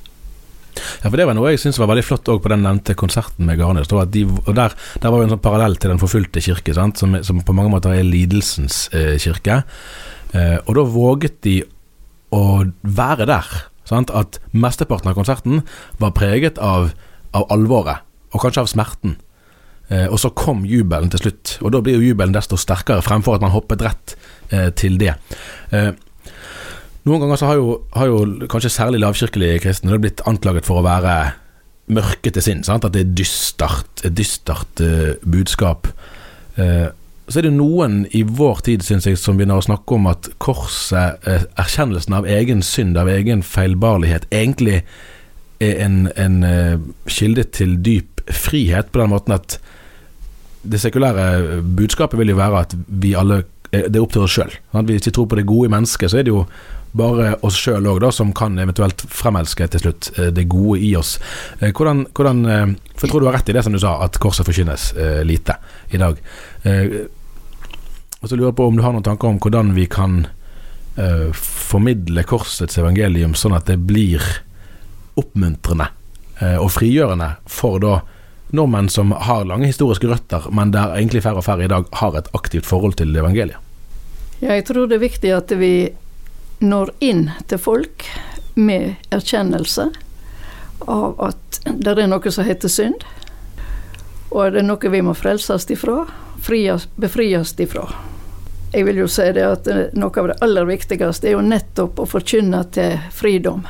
Ja, 1.03 1.09
for 1.09 1.17
Det 1.19 1.27
var 1.29 1.37
noe 1.39 1.53
jeg 1.53 1.63
syns 1.63 1.81
var 1.81 1.91
veldig 1.91 2.07
flott 2.07 2.29
også 2.29 2.45
på 2.45 2.53
den 2.53 2.65
nevnte 2.67 2.97
konserten 2.99 3.49
med 3.49 3.59
Garnes. 3.61 3.89
De, 3.89 4.25
og 4.27 4.53
der, 4.57 4.77
der, 5.03 5.09
var 5.09 5.19
jo 5.19 5.29
en 5.29 5.35
sånn 5.35 5.45
parallell 5.45 5.79
til 5.79 5.93
Den 5.93 6.03
forfulgte 6.03 6.43
kirke, 6.45 6.75
sant? 6.77 7.01
Som, 7.01 7.17
som, 7.27 7.43
på 7.45 7.57
mange 7.57 7.73
måter 7.73 7.97
er 7.97 8.07
lidelsens 8.07 8.87
eh, 8.97 9.17
kirke. 9.23 9.63
Eh, 10.35 10.59
og 10.65 10.75
da 10.79 10.87
våget 10.89 11.41
de 11.47 11.61
å 12.35 12.43
være 12.83 13.29
der. 13.29 13.49
Sant? 13.89 14.13
At 14.13 14.41
mesteparten 14.53 15.11
av 15.11 15.17
konserten 15.17 15.63
var 16.03 16.17
preget 16.17 16.61
av, 16.61 16.93
av 17.37 17.49
alvoret, 17.55 18.05
og 18.35 18.45
kanskje 18.45 18.67
av 18.67 18.71
smerten. 18.75 19.17
Eh, 19.89 20.05
og 20.05 20.19
så 20.21 20.31
kom 20.37 20.67
jubelen 20.69 21.09
til 21.13 21.23
slutt, 21.23 21.55
og 21.63 21.73
da 21.73 21.81
blir 21.85 21.97
jo 21.97 22.11
jubelen 22.11 22.35
desto 22.37 22.59
sterkere, 22.61 23.05
fremfor 23.05 23.39
at 23.39 23.45
man 23.45 23.55
hoppet 23.55 23.85
rett 23.87 24.17
eh, 24.53 24.69
til 24.77 24.99
det. 25.01 25.15
Eh, 25.73 25.95
noen 27.07 27.23
ganger 27.23 27.41
så 27.41 27.51
har 27.51 27.61
jo, 27.61 27.75
har 27.95 28.11
jo 28.11 28.49
kanskje 28.51 28.73
særlig 28.75 29.03
lavkirkelige 29.03 29.63
kristne 29.65 30.01
blitt 30.01 30.23
anklaget 30.29 30.67
for 30.67 30.81
å 30.81 30.87
være 30.87 31.19
mørke 31.95 32.33
til 32.33 32.45
sinn. 32.45 32.65
At 32.69 32.87
det 32.93 33.05
er 33.05 33.13
dystert, 33.17 34.03
et 34.05 34.17
dystert 34.17 34.83
uh, 34.85 35.15
budskap. 35.25 35.91
Uh, 36.59 36.91
så 37.29 37.41
er 37.41 37.49
det 37.49 37.57
noen 37.57 38.03
i 38.17 38.23
vår 38.25 38.65
tid, 38.67 38.85
synes 38.85 39.07
jeg, 39.09 39.21
som 39.21 39.39
begynner 39.39 39.61
å 39.61 39.67
snakke 39.69 39.97
om 39.97 40.09
at 40.11 40.31
korset, 40.43 41.21
uh, 41.29 41.47
erkjennelsen 41.61 42.17
av 42.19 42.29
egen 42.29 42.65
synd, 42.65 42.99
av 43.01 43.11
egen 43.13 43.45
feilbarlighet, 43.47 44.29
egentlig 44.35 44.83
er 45.59 45.81
en, 45.83 46.05
en 46.15 46.37
kilde 47.11 47.43
til 47.51 47.73
dyp 47.83 48.21
frihet, 48.31 48.93
på 48.95 49.01
den 49.01 49.11
måten 49.11 49.35
at 49.35 49.57
det 50.63 50.79
sekulære 50.79 51.63
budskapet 51.77 52.19
vil 52.21 52.31
jo 52.31 52.39
være 52.39 52.61
at 52.63 52.77
vi 52.87 53.15
alle 53.19 53.43
det 53.71 53.95
er 53.95 54.03
opp 54.03 54.15
til 54.15 54.25
oss 54.25 54.35
sjøl. 54.37 54.53
Hvis 54.73 55.09
vi 55.09 55.13
tror 55.13 55.27
på 55.29 55.37
det 55.39 55.49
gode 55.49 55.69
i 55.69 55.73
mennesket, 55.73 56.11
så 56.11 56.21
er 56.21 56.27
det 56.27 56.33
jo 56.33 56.45
bare 56.97 57.35
oss 57.45 57.59
sjøl 57.59 57.87
òg, 57.91 58.07
som 58.15 58.33
kan 58.37 58.59
eventuelt 58.61 59.03
fremelske 59.13 59.69
til 59.73 59.85
slutt 59.85 60.11
eh, 60.17 60.31
det 60.35 60.49
gode 60.51 60.81
i 60.85 60.95
oss. 60.99 61.17
Eh, 61.61 61.73
hvordan, 61.73 62.07
hvordan, 62.17 62.45
eh, 62.47 62.67
For 62.95 63.07
jeg 63.07 63.13
tror 63.13 63.23
du 63.23 63.29
har 63.29 63.39
rett 63.39 63.53
i 63.53 63.57
det 63.57 63.65
som 63.65 63.75
du 63.75 63.81
sa, 63.83 63.99
at 64.05 64.19
korset 64.19 64.47
forkynnes 64.47 64.91
lite 65.23 65.55
i 65.95 66.01
dag. 66.01 66.17
Og 68.19 68.25
så 68.27 68.35
lurer 68.35 68.49
jeg 68.49 68.57
på 68.59 68.67
om 68.67 68.75
du 68.75 68.83
har 68.83 68.91
noen 68.91 69.05
tanker 69.07 69.31
om 69.31 69.39
hvordan 69.39 69.71
vi 69.77 69.85
kan 69.87 70.25
formidle 71.39 72.25
korsets 72.27 72.81
evangelium 72.83 73.37
sånn 73.39 73.55
at 73.55 73.71
det 73.71 73.77
blir 73.87 74.19
oppmuntrende 75.15 75.87
og 76.59 76.73
frigjørende 76.75 77.29
for 77.47 77.79
da 77.85 78.01
nordmenn 78.51 78.89
som 78.89 79.13
har 79.13 79.45
lange 79.45 79.67
historiske 79.67 80.09
røtter, 80.09 80.49
men 80.51 80.73
der 80.73 80.97
egentlig 80.97 81.23
færre 81.25 81.43
og 81.43 81.47
færre 81.47 81.67
i 81.67 81.71
dag 81.71 81.89
har 82.01 82.17
et 82.19 82.31
aktivt 82.35 82.67
forhold 82.67 82.97
til 83.01 83.17
evangeliet? 83.17 83.59
Jeg 84.41 84.65
tror 84.69 84.87
det 84.87 84.99
er 84.99 85.07
viktig 85.07 85.33
at 85.35 85.53
vi 85.59 85.73
når 86.63 86.93
inn 87.03 87.29
til 87.51 87.59
folk 87.59 88.07
med 88.59 88.95
erkjennelse 89.15 89.89
av 90.87 91.19
at 91.23 91.61
det 91.67 91.95
er 91.95 92.11
noe 92.11 92.33
som 92.35 92.47
heter 92.47 92.71
synd, 92.71 93.03
og 94.31 94.53
det 94.53 94.63
er 94.63 94.69
noe 94.69 94.93
vi 94.93 95.03
må 95.03 95.15
frelses 95.17 95.67
ifra, 95.75 96.05
frias, 96.43 96.87
befries 96.97 97.55
ifra. 97.59 97.87
Jeg 98.73 98.85
vil 98.85 99.01
jo 99.01 99.09
si 99.09 99.25
det 99.33 99.45
at 99.47 99.69
noe 99.97 100.21
av 100.21 100.29
det 100.29 100.41
aller 100.45 100.67
viktigste 100.69 101.31
er 101.31 101.39
jo 101.39 101.45
nettopp 101.45 102.03
å 102.03 102.09
forkynne 102.09 102.61
til 102.75 102.99
fridom. 103.17 103.65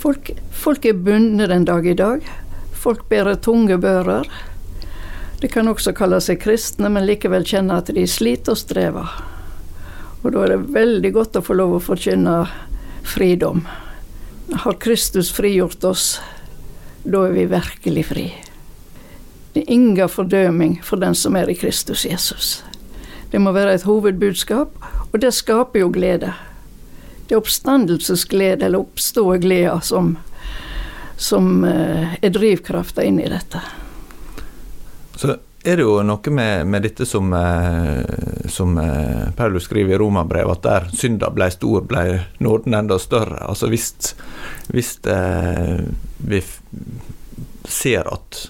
Folk, 0.00 0.30
folk 0.54 0.86
er 0.86 0.96
bundne 0.96 1.48
den 1.50 1.66
dag 1.68 1.86
i 1.86 1.96
dag. 1.98 2.24
Folk 2.80 3.08
bærer 3.08 3.36
tunge 3.44 3.76
bører. 3.78 4.24
De 5.40 5.48
kan 5.48 5.68
også 5.68 5.92
kalle 5.96 6.16
seg 6.24 6.40
kristne, 6.40 6.88
men 6.88 7.04
likevel 7.04 7.44
kjenne 7.44 7.76
at 7.76 7.90
de 7.92 8.06
sliter 8.08 8.56
og 8.56 8.60
strever. 8.60 9.10
Og 10.22 10.32
da 10.32 10.44
er 10.44 10.54
det 10.54 10.72
veldig 10.72 11.10
godt 11.12 11.36
å 11.36 11.44
få 11.44 11.56
lov 11.60 11.76
å 11.76 11.82
forkynne 11.84 12.36
fridom. 13.04 13.66
Har 14.64 14.78
Kristus 14.80 15.28
frigjort 15.32 15.84
oss, 15.84 16.06
da 17.04 17.26
er 17.28 17.36
vi 17.36 17.44
virkelig 17.52 18.06
fri. 18.08 18.26
Det 19.52 19.66
er 19.66 19.72
ingen 19.76 20.08
fordøming 20.08 20.78
for 20.84 21.00
den 21.04 21.16
som 21.18 21.36
er 21.36 21.52
i 21.52 21.58
Kristus 21.60 22.06
Jesus. 22.08 22.62
Det 23.30 23.40
må 23.44 23.52
være 23.52 23.76
et 23.76 23.84
hovedbudskap, 23.88 24.72
og 25.12 25.20
det 25.20 25.34
skaper 25.36 25.84
jo 25.84 25.92
glede. 25.92 26.32
Det 27.28 27.36
er 27.36 27.42
oppstandelsesglede, 27.42 28.66
eller 28.66 28.88
oppståeglede, 28.88 29.76
som, 29.86 30.16
som 31.20 31.64
eh, 31.64 32.14
er 32.24 32.30
drivkrafta 32.30 33.02
inn 33.02 33.20
i 33.20 33.28
dette. 33.28 33.60
Så 35.16 35.36
er 35.62 35.76
det 35.76 35.84
jo 35.84 35.98
noe 36.00 36.32
med, 36.32 36.64
med 36.66 36.86
dette 36.86 37.04
som, 37.04 37.28
eh, 37.36 38.48
som 38.48 38.78
eh, 38.80 39.26
Paulus 39.36 39.66
skriver 39.68 39.94
i 39.94 39.98
Romabrevet, 40.00 40.56
at 40.56 40.64
der 40.64 40.88
synda 40.96 41.28
ble 41.30 41.50
stor, 41.52 41.84
ble 41.84 42.04
nåden 42.40 42.78
enda 42.78 42.96
større. 42.98 43.42
Altså 43.44 43.68
hvis, 43.68 44.14
hvis 44.72 44.94
vi 46.16 46.40
ser 47.68 48.08
at, 48.08 48.40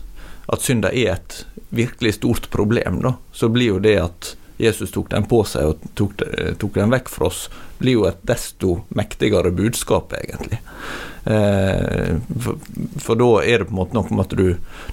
at 0.46 0.62
synda 0.62 0.94
er 0.94 1.16
et 1.16 1.40
virkelig 1.74 2.20
stort 2.20 2.46
problem, 2.54 3.02
da, 3.02 3.16
så 3.34 3.50
blir 3.50 3.74
jo 3.74 3.82
det 3.82 3.96
at 3.98 4.36
Jesus 4.62 4.94
tok 4.94 5.10
den 5.10 5.26
på 5.26 5.42
seg 5.48 5.72
og 5.72 5.90
tok, 5.98 6.22
tok 6.60 6.78
den 6.78 6.94
vekk 6.94 7.10
fra 7.10 7.32
oss, 7.32 7.48
blir 7.82 7.98
jo 7.98 8.06
et 8.06 8.22
desto 8.28 8.84
mektigere 8.94 9.50
budskap, 9.56 10.14
egentlig. 10.22 10.60
Eh, 11.24 12.16
for, 12.40 12.58
for, 12.98 13.20
da 13.20 13.30
er 13.44 13.58
det 13.58 13.68
på 13.68 13.74
en 13.74 13.80
måte 13.82 13.96
noe 13.96 14.14
med 14.14 14.24
at 14.24 14.36
du, 14.38 14.46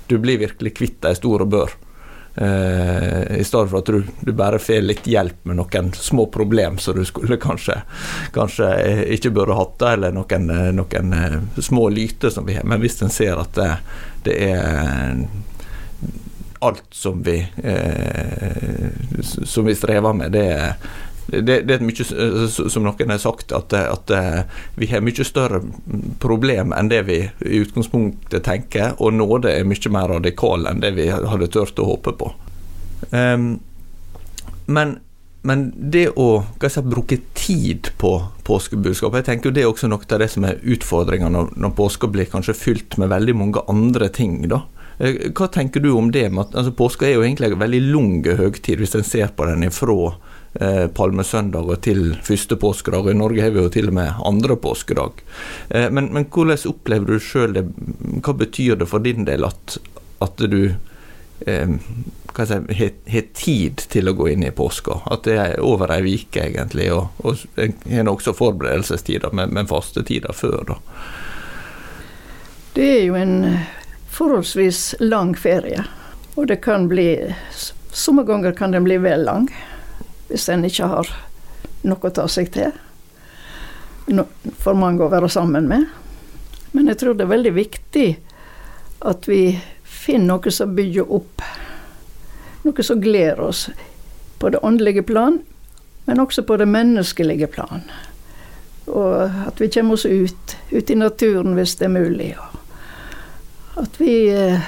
du 0.07 0.17
blir 0.21 0.41
virkelig 0.43 0.75
kvitt 0.77 1.07
ei 1.07 1.15
store 1.17 1.47
bør. 1.49 1.75
Uh, 2.37 3.37
I 3.39 3.43
stedet 3.43 3.69
for 3.71 3.79
at 3.79 3.87
du, 3.89 4.03
du 4.21 4.29
bare 4.37 4.59
får 4.61 4.83
litt 4.85 5.07
hjelp 5.09 5.39
med 5.49 5.57
noen 5.57 5.87
små 5.97 6.27
problem 6.29 6.75
som 6.77 6.93
du 6.93 7.01
skulle 7.09 7.39
kanskje, 7.41 7.79
kanskje 8.35 8.67
ikke 9.15 9.31
burde 9.33 9.57
hatt, 9.57 9.81
eller 9.95 10.13
noen, 10.13 10.45
noen 10.77 11.15
uh, 11.17 11.39
små 11.57 11.87
lyter 11.89 12.29
som 12.29 12.45
vi 12.45 12.59
har. 12.59 12.67
Men 12.69 12.83
hvis 12.83 13.01
en 13.01 13.09
ser 13.09 13.41
at 13.41 13.57
det, 13.57 13.71
det 14.27 14.37
er 14.51 15.25
alt 16.61 16.85
som 16.93 17.25
vi, 17.25 17.39
uh, 17.41 18.85
som 19.25 19.65
vi 19.65 19.77
strever 19.81 20.13
med, 20.21 20.37
det 20.37 20.45
er 20.59 20.77
det, 21.27 21.61
det, 21.67 21.75
er 21.75 21.83
mye, 21.83 22.05
som 22.47 22.85
noen 22.85 23.11
har 23.11 23.19
sagt, 23.19 23.51
at, 23.51 23.73
at, 23.75 24.11
vi 24.79 24.87
har 24.91 25.03
mye 25.03 25.25
større 25.27 25.59
problem 26.23 26.71
enn 26.75 26.91
det 26.91 27.01
vi 27.09 27.17
i 27.27 27.63
utgangspunktet 27.65 28.45
tenker, 28.47 28.95
og 29.03 29.17
nåde 29.17 29.51
er 29.51 29.67
mye 29.67 29.91
mer 29.93 30.13
radikal 30.15 30.69
enn 30.69 30.83
det 30.83 30.93
vi 30.95 31.09
hadde 31.11 31.49
turt 31.51 31.81
å 31.83 31.89
håpe 31.91 32.15
på. 32.19 32.31
Um, 33.11 33.57
men, 34.71 34.97
men, 35.47 35.67
det 35.77 36.07
å 36.15 36.29
si, 36.63 36.83
bruke 36.83 37.19
tid 37.37 37.91
på 37.99 38.13
påskebudskapet, 38.47 39.21
Jeg 39.21 39.27
tenker 39.27 39.53
det 39.55 39.65
er 39.65 39.69
også 39.71 39.91
noe 39.91 40.07
av 40.07 40.23
det 40.23 40.31
som 40.31 40.47
er 40.47 40.63
utfordringa 40.63 41.29
når, 41.33 41.53
når 41.59 41.75
påska 41.77 42.09
blir 42.11 42.31
kanskje 42.31 42.55
fylt 42.55 42.97
med 42.97 43.11
veldig 43.11 43.35
mange 43.35 43.63
andre 43.67 44.09
ting. 44.09 44.41
da. 44.47 44.63
Eh, 44.97 45.29
hva 45.35 45.47
tenker 45.47 45.79
du 45.79 45.91
om 45.91 46.11
det? 46.11 46.29
Altså, 46.33 46.71
påska 46.71 47.07
er 47.07 47.17
jo 47.17 47.25
egentlig 47.25 47.51
en 47.51 47.61
veldig 47.61 47.83
lang 47.91 48.15
høgtid, 48.39 48.81
hvis 48.81 48.97
en 48.97 49.05
ser 49.05 49.29
på 49.37 49.45
den 49.49 49.67
ifra 49.67 49.97
eh, 50.59 50.87
palmesøndag 50.87 51.69
og 51.69 51.81
til 51.85 52.15
første 52.25 52.57
påskedag. 52.57 53.11
I 53.11 53.17
Norge 53.17 53.45
har 53.45 53.53
vi 53.53 53.61
jo 53.61 53.73
til 53.73 53.91
og 53.91 53.97
med 53.99 54.25
andre 54.25 54.57
påskedag. 54.57 55.23
Eh, 55.69 55.89
men, 55.91 56.11
men, 56.13 56.29
hvordan 56.33 56.69
opplever 56.73 57.13
du 57.13 57.19
sjøl 57.21 57.57
det? 57.57 57.67
Hva 58.25 58.37
betyr 58.37 58.81
det 58.81 58.89
for 58.89 59.05
din 59.05 59.27
del 59.27 59.45
at, 59.47 59.77
at 60.23 60.41
du 60.49 60.61
eh, 61.45 61.77
har 62.37 63.29
tid 63.37 63.85
til 63.93 64.09
å 64.09 64.17
gå 64.17 64.31
inn 64.33 64.49
i 64.49 64.53
påska? 64.53 65.01
At 65.13 65.29
det 65.29 65.37
er 65.41 65.55
over 65.61 65.93
ei 65.93 66.17
uke, 66.17 66.49
egentlig, 66.49 66.89
og, 66.93 67.13
og 67.21 67.45
har 67.85 68.09
også 68.09 68.33
forberedelsestider 68.37 69.33
men, 69.33 69.53
men 69.53 69.69
fastetider 69.69 70.33
før, 70.33 70.73
da. 70.73 70.81
Det 72.77 72.85
er 72.85 73.03
jo 73.07 73.15
en 73.17 73.39
forholdsvis 74.17 74.95
lang 74.99 75.35
ferie, 75.37 75.83
og 76.35 76.47
det 76.47 76.61
kan 76.65 76.87
bli 76.89 77.33
Somme 77.97 78.21
ganger 78.23 78.51
kan 78.53 78.71
den 78.71 78.83
bli 78.85 78.97
vel 79.01 79.23
lang 79.25 79.47
hvis 80.27 80.49
en 80.53 80.65
ikke 80.67 80.85
har 80.91 81.07
noe 81.87 82.09
å 82.09 82.11
ta 82.13 82.27
seg 82.29 82.51
til. 82.53 82.75
For 84.61 84.77
mange 84.77 85.01
å 85.01 85.09
være 85.09 85.29
sammen 85.33 85.65
med. 85.71 85.87
Men 86.75 86.91
jeg 86.91 86.99
tror 87.01 87.17
det 87.17 87.25
er 87.25 87.31
veldig 87.31 87.53
viktig 87.55 88.07
at 89.07 89.25
vi 89.25 89.57
finner 89.81 90.35
noe 90.35 90.53
som 90.53 90.75
bygger 90.77 91.09
opp. 91.17 91.41
Noe 92.67 92.85
som 92.85 93.01
gleder 93.01 93.41
oss 93.47 93.65
på 94.37 94.51
det 94.53 94.61
åndelige 94.61 95.07
plan, 95.07 95.39
men 96.05 96.21
også 96.21 96.45
på 96.45 96.59
det 96.61 96.69
menneskelige 96.69 97.49
plan. 97.55 97.87
Og 98.85 99.25
at 99.47 99.57
vi 99.63 99.71
kommer 99.73 99.97
oss 99.97 100.05
ut, 100.05 100.57
ut 100.69 100.89
i 100.93 101.01
naturen 101.01 101.57
hvis 101.57 101.79
det 101.79 101.89
er 101.89 101.95
mulig. 101.97 102.33
Og 102.37 102.56
at 103.77 103.99
vi 104.01 104.29
eh, 104.33 104.61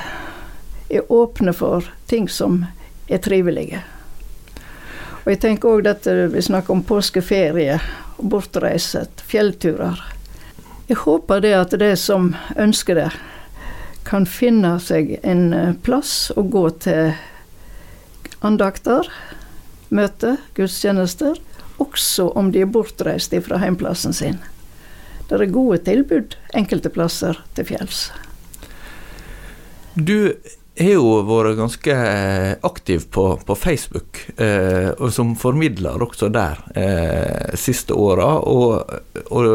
er 0.89 1.11
åpne 1.11 1.53
for 1.53 1.85
ting 2.09 2.29
som 2.29 2.65
er 3.07 3.17
trivelige. 3.17 3.81
Og 5.23 5.33
jeg 5.33 5.41
tenker 5.41 5.73
òg 5.73 5.83
dette 5.85 6.13
vi 6.33 6.41
snakker 6.41 6.73
om 6.73 6.85
påskeferie 6.85 7.79
og 8.17 8.29
bortreiser, 8.33 9.09
fjellturer. 9.29 9.99
Jeg 10.89 11.01
håper 11.03 11.41
det 11.43 11.55
at 11.57 11.75
de 11.81 11.89
som 11.97 12.31
ønsker 12.57 12.97
det, 12.97 13.09
kan 14.09 14.25
finne 14.25 14.77
seg 14.81 15.17
en 15.21 15.51
eh, 15.53 15.75
plass 15.85 16.31
å 16.37 16.45
gå 16.45 16.63
til 16.81 17.11
andakter, 18.45 19.09
møter, 19.89 20.39
gudstjenester, 20.57 21.37
også 21.79 22.29
om 22.37 22.49
de 22.53 22.63
er 22.63 22.71
bortreist 22.71 23.35
fra 23.45 23.59
heimplassen 23.61 24.15
sin. 24.15 24.41
Det 25.29 25.37
er 25.37 25.53
gode 25.53 25.83
tilbud 25.85 26.33
enkelte 26.57 26.89
plasser 26.93 27.37
til 27.53 27.69
fjells. 27.69 28.09
Du 29.99 30.33
har 30.79 30.93
jo 30.93 31.07
vært 31.27 31.57
ganske 31.59 31.95
aktiv 32.63 33.05
på, 33.11 33.25
på 33.45 33.55
Facebook, 33.57 34.21
eh, 34.39 34.91
og 34.95 35.11
som 35.11 35.33
formidler 35.35 35.99
også 35.99 36.29
der 36.31 36.61
eh, 36.79 37.55
siste 37.59 37.97
åra. 37.97 38.29
Og, 38.47 38.79
og, 39.27 39.49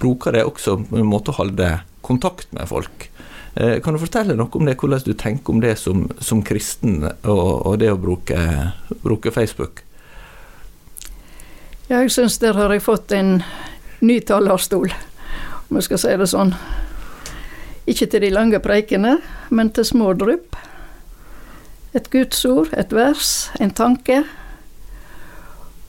bruker 0.00 0.36
det 0.36 0.44
også 0.46 0.76
på 0.86 1.00
en 1.00 1.10
måte 1.10 1.34
å 1.34 1.40
holde 1.40 1.72
kontakt 2.06 2.52
med 2.54 2.70
folk. 2.70 3.08
Eh, 3.54 3.80
kan 3.82 3.96
du 3.96 4.02
fortelle 4.02 4.36
noe 4.38 4.50
om 4.54 4.68
det, 4.68 4.76
hvordan 4.78 5.02
du 5.06 5.14
tenker 5.18 5.56
om 5.56 5.62
det 5.62 5.74
som, 5.80 6.06
som 6.22 6.42
kristen, 6.46 7.02
og, 7.24 7.66
og, 7.66 7.78
det 7.82 7.90
å 7.90 7.98
bruke, 7.98 8.38
bruke 9.02 9.34
Facebook? 9.34 9.82
Ja, 11.88 11.98
jeg 11.98 12.12
syns 12.14 12.38
der 12.38 12.54
har 12.54 12.70
jeg 12.70 12.86
fått 12.86 13.10
en 13.16 13.40
ny 14.06 14.20
talerstol, 14.22 14.94
om 15.66 15.80
jeg 15.80 15.88
skal 15.88 16.04
si 16.04 16.14
det 16.20 16.30
sånn. 16.30 16.54
Ikke 17.90 18.06
til 18.06 18.22
de 18.22 18.30
lange 18.30 18.60
preikene, 18.62 19.16
men 19.50 19.72
til 19.74 19.86
små 19.88 20.12
drypp. 20.14 20.56
Et 21.96 22.06
gudsord, 22.12 22.70
et 22.78 22.92
vers, 22.94 23.50
en 23.58 23.72
tanke. 23.74 24.22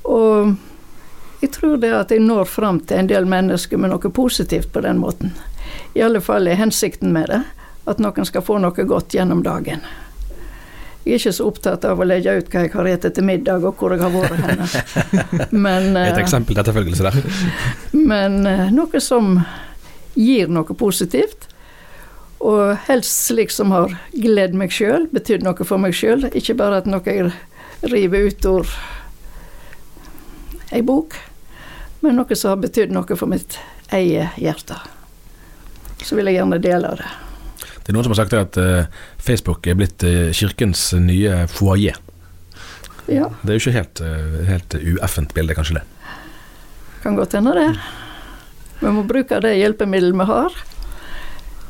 Og 0.10 0.56
jeg 1.42 1.52
tror 1.54 1.78
det 1.82 1.92
at 1.94 2.12
jeg 2.14 2.24
når 2.26 2.50
fram 2.50 2.80
til 2.86 3.04
en 3.04 3.10
del 3.10 3.28
mennesker 3.30 3.78
med 3.78 3.94
noe 3.94 4.14
positivt 4.14 4.72
på 4.74 4.82
den 4.82 5.02
måten. 5.02 5.36
I 5.94 6.04
alle 6.06 6.22
fall 6.22 6.50
er 6.50 6.58
hensikten 6.60 7.14
med 7.14 7.30
det 7.30 7.44
at 7.90 8.02
noen 8.02 8.26
skal 8.26 8.46
få 8.46 8.60
noe 8.62 8.86
godt 8.88 9.14
gjennom 9.18 9.42
dagen. 9.46 9.86
Jeg 11.02 11.16
er 11.16 11.18
ikke 11.18 11.34
så 11.34 11.48
opptatt 11.50 11.86
av 11.90 11.98
å 11.98 12.06
legge 12.06 12.34
ut 12.38 12.50
hva 12.54 12.62
jeg 12.62 12.74
har 12.76 12.88
spist 12.92 13.16
til 13.18 13.26
middag, 13.26 13.64
og 13.66 13.80
hvor 13.80 13.96
jeg 13.96 14.04
har 14.04 14.12
vært 14.14 14.44
henne. 14.46 14.68
Men, 15.66 15.96
Et 15.98 16.12
eh, 16.14 16.20
eksempel 16.22 16.54
til 16.54 16.62
etterfølgelse 16.62 17.08
der. 17.08 17.18
Men 17.98 18.46
eh, 18.46 18.68
noe 18.70 19.02
som 19.02 19.34
gir 20.14 20.52
noe 20.54 20.78
positivt, 20.78 21.48
og 22.42 22.78
helst 22.88 23.28
slik 23.28 23.54
som 23.54 23.74
har 23.74 23.94
gledd 24.14 24.56
meg 24.58 24.74
sjøl, 24.74 25.08
betydd 25.14 25.46
noe 25.46 25.68
for 25.68 25.82
meg 25.82 25.96
sjøl. 25.96 26.26
Ikke 26.34 26.58
bare 26.58 26.82
at 26.82 26.90
noe 26.90 27.32
river 27.92 28.28
ut 28.30 28.48
av 28.50 28.74
ei 30.72 30.82
bok, 30.86 31.18
men 32.02 32.18
noe 32.18 32.38
som 32.38 32.56
har 32.56 32.64
betydd 32.64 32.94
noe 32.96 33.18
for 33.18 33.30
mitt 33.30 33.60
eget 33.94 34.40
hjerte. 34.42 34.78
Så 36.02 36.18
vil 36.18 36.32
jeg 36.32 36.40
gjerne 36.40 36.62
dele 36.62 36.96
det. 36.98 37.10
Det 37.82 37.92
er 37.92 37.98
noen 37.98 38.08
som 38.08 38.14
har 38.16 38.22
sagt 38.24 38.38
at 38.38 38.58
uh, 38.62 38.90
Facebook 39.22 39.68
er 39.70 39.78
blitt 39.78 40.06
uh, 40.06 40.30
kirkens 40.34 40.92
nye 40.98 41.46
foajé. 41.52 41.94
Ja. 43.10 43.30
Det 43.42 43.50
er 43.50 43.58
jo 43.58 43.62
ikke 43.62 43.78
helt, 43.78 44.02
uh, 44.06 44.42
helt 44.48 44.78
ueffent 44.78 45.34
bilde, 45.38 45.58
kanskje 45.58 45.80
det? 45.80 45.86
Kan 47.02 47.18
godt 47.18 47.34
hende 47.38 47.54
det. 47.58 47.70
Vi 48.82 48.94
må 48.94 49.04
bruke 49.10 49.42
det 49.44 49.56
hjelpemiddelet 49.58 50.22
vi 50.22 50.30
har. 50.30 50.62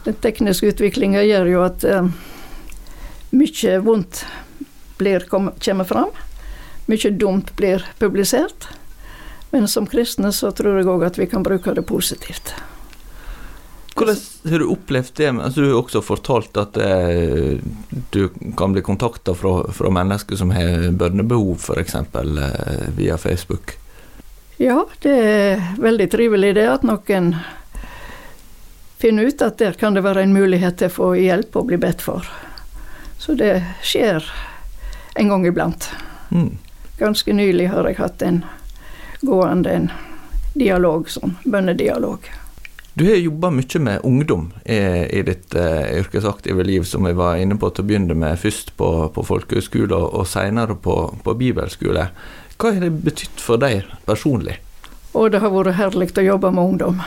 Den 0.06 0.18
tekniske 0.22 0.72
utviklinga 0.74 1.22
gjør 1.24 1.50
jo 1.52 1.64
at 1.66 1.86
eh, 1.86 2.08
mye 3.32 3.78
vondt 3.86 4.26
blir, 4.98 5.26
kom, 5.30 5.52
kommer 5.62 5.88
fram. 5.90 6.12
Mye 6.90 7.14
dumt 7.14 7.56
blir 7.56 7.86
publisert. 8.00 8.68
Men 9.52 9.68
som 9.68 9.88
kristne 9.88 10.32
så 10.32 10.52
tror 10.56 10.80
jeg 10.80 10.90
òg 10.90 11.06
at 11.06 11.20
vi 11.20 11.28
kan 11.30 11.44
bruke 11.44 11.74
det 11.76 11.84
positivt. 11.88 12.54
Hvordan 13.96 14.18
har 14.50 14.60
du 14.64 14.70
opplevd 14.72 15.12
det? 15.20 15.28
Altså, 15.30 15.62
du 15.62 15.68
har 15.68 15.82
også 15.82 16.02
fortalt 16.02 16.58
at 16.58 16.78
eh, 16.80 17.60
du 18.16 18.22
kan 18.58 18.72
bli 18.72 18.82
kontakta 18.82 19.36
fra, 19.36 19.66
fra, 19.76 19.92
mennesker 19.92 20.40
som 20.40 20.54
har 20.56 20.88
bønnebehov, 20.96 21.60
f.eks. 21.60 21.96
Eh, 21.96 22.88
via 22.96 23.18
Facebook. 23.20 23.76
Ja, 24.62 24.86
det 25.04 25.18
er 25.18 25.66
veldig 25.82 26.08
trivelig 26.14 26.56
det 26.56 26.68
at 26.70 26.88
noen 26.88 27.34
finne 29.02 29.26
ut 29.26 29.42
at 29.42 29.58
der 29.58 29.78
kan 29.80 29.98
det 29.98 30.06
være 30.06 30.24
en 30.24 30.36
mulighet 30.36 30.78
til 30.80 30.92
å 30.92 30.96
få 30.96 31.12
hjelp 31.18 31.58
og 31.58 31.70
bli 31.72 31.80
bedt 31.82 32.04
for. 32.06 32.28
Så 33.22 33.36
det 33.38 33.62
skjer 33.86 34.26
en 35.16 35.30
gang 35.34 35.46
iblant. 35.46 35.90
Mm. 36.30 36.58
Ganske 37.02 37.34
nylig 37.34 37.72
har 37.74 37.90
jeg 37.90 37.98
hatt 37.98 38.22
en 38.22 38.44
gående 39.22 39.74
en 39.74 39.90
dialog, 40.54 41.10
sånn 41.10 41.36
bønnedialog. 41.44 42.30
Du 42.94 43.06
har 43.08 43.16
jobba 43.16 43.50
mye 43.56 43.80
med 43.80 44.04
ungdom 44.04 44.50
i, 44.66 44.78
i 45.18 45.22
ditt 45.24 45.56
eh, 45.56 46.00
yrkesaktive 46.02 46.64
liv, 46.68 46.84
som 46.84 47.08
vi 47.08 47.14
var 47.16 47.40
inne 47.40 47.56
på 47.56 47.70
til 47.72 47.86
å 47.86 47.88
begynne 47.88 48.18
med, 48.20 48.40
først 48.40 48.74
på, 48.78 48.90
på 49.16 49.24
folkehøyskole 49.24 49.96
og, 49.96 50.26
senere 50.28 50.76
på, 50.76 50.98
på 51.24 51.36
bibelskole. 51.40 52.10
Hva 52.60 52.74
har 52.76 52.84
det 52.84 52.92
betydd 53.06 53.40
for 53.40 53.62
deg 53.64 53.88
personlig? 54.06 54.60
Og 55.16 55.32
det 55.32 55.40
har 55.44 55.54
vært 55.56 55.80
herlig 55.80 56.12
å 56.20 56.28
jobbe 56.34 56.52
med 56.52 56.74
ungdom. 56.74 57.00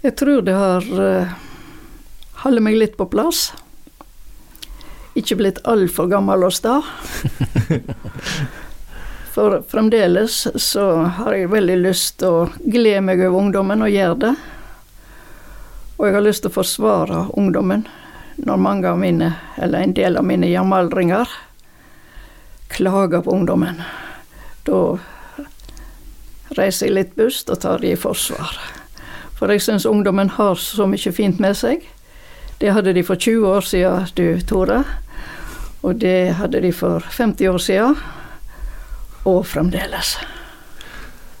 Jeg 0.00 0.16
tror 0.16 0.42
det 0.42 0.52
har 0.56 0.86
uh, 0.96 1.32
holdt 2.40 2.62
meg 2.64 2.78
litt 2.80 2.94
på 2.96 3.04
plass. 3.12 3.50
Ikke 5.12 5.36
blitt 5.36 5.60
altfor 5.68 6.08
gammel 6.08 6.46
og 6.46 6.54
sta. 6.56 6.78
For 9.34 9.58
fremdeles 9.68 10.46
så 10.56 10.86
har 11.18 11.36
jeg 11.36 11.52
veldig 11.52 11.76
lyst 11.82 12.16
til 12.22 12.32
å 12.32 12.48
glede 12.64 13.04
meg 13.04 13.20
over 13.26 13.42
ungdommen 13.42 13.84
og 13.84 13.92
gjøre 13.92 14.16
det. 14.24 14.32
Og 16.00 16.08
jeg 16.08 16.16
har 16.16 16.24
lyst 16.24 16.46
til 16.46 16.50
å 16.50 16.56
forsvare 16.56 17.26
ungdommen 17.36 17.84
når 18.40 18.64
mange 18.64 18.88
av 18.88 18.98
mine, 18.98 19.34
eller 19.60 19.84
en 19.84 19.94
del 19.94 20.16
av 20.16 20.24
mine 20.24 20.48
jamaldringer, 20.48 21.28
klager 22.72 23.20
på 23.20 23.36
ungdommen. 23.36 23.84
Da 24.64 24.96
reiser 26.56 26.88
jeg 26.88 26.96
litt 26.96 27.16
bust 27.20 27.52
og 27.52 27.60
tar 27.60 27.84
de 27.84 27.92
i 27.92 28.00
forsvar. 28.00 28.79
For 29.40 29.48
jeg 29.48 29.64
syns 29.64 29.88
ungdommen 29.88 30.28
har 30.36 30.58
så 30.60 30.84
mye 30.84 31.12
fint 31.16 31.40
med 31.40 31.56
seg. 31.56 31.86
Det 32.60 32.74
hadde 32.76 32.92
de 32.92 33.00
for 33.02 33.16
20 33.16 33.46
år 33.48 33.64
siden, 33.64 34.10
du 34.12 34.40
Tore. 34.44 34.82
Og 35.80 35.96
det 35.96 36.34
hadde 36.36 36.60
de 36.60 36.74
for 36.76 37.00
50 37.00 37.48
år 37.48 37.64
siden. 37.64 37.96
Og 39.24 39.46
fremdeles. 39.48 40.18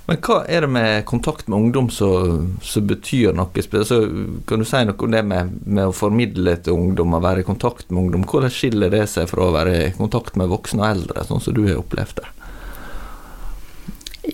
Men 0.08 0.18
hva 0.24 0.40
er 0.48 0.64
det 0.64 0.70
med 0.72 1.04
kontakt 1.06 1.46
med 1.46 1.58
ungdom 1.58 1.90
som, 1.92 2.56
betyr 2.88 3.36
noe 3.36 3.62
Så 3.62 4.00
Kan 4.48 4.58
du 4.58 4.66
si 4.66 4.80
noe 4.88 4.96
om 4.96 5.12
det 5.12 5.22
med, 5.22 5.52
med, 5.66 5.92
å 5.92 5.94
formidle 5.94 6.56
til 6.56 6.72
ungdom, 6.72 7.14
å 7.14 7.20
være 7.22 7.44
i 7.44 7.46
kontakt 7.46 7.92
med 7.92 8.06
ungdom? 8.06 8.24
Hvordan 8.24 8.50
skiller 8.50 8.90
det 8.90 9.06
seg 9.12 9.28
fra 9.30 9.46
å 9.46 9.54
være 9.54 9.76
i 9.84 9.92
kontakt 9.94 10.40
med 10.40 10.48
voksne 10.48 10.82
og 10.82 10.88
eldre, 10.88 11.28
sånn 11.28 11.44
som 11.44 11.54
du 11.54 11.66
har 11.68 11.78
opplevd 11.84 12.24
det? 12.24 12.30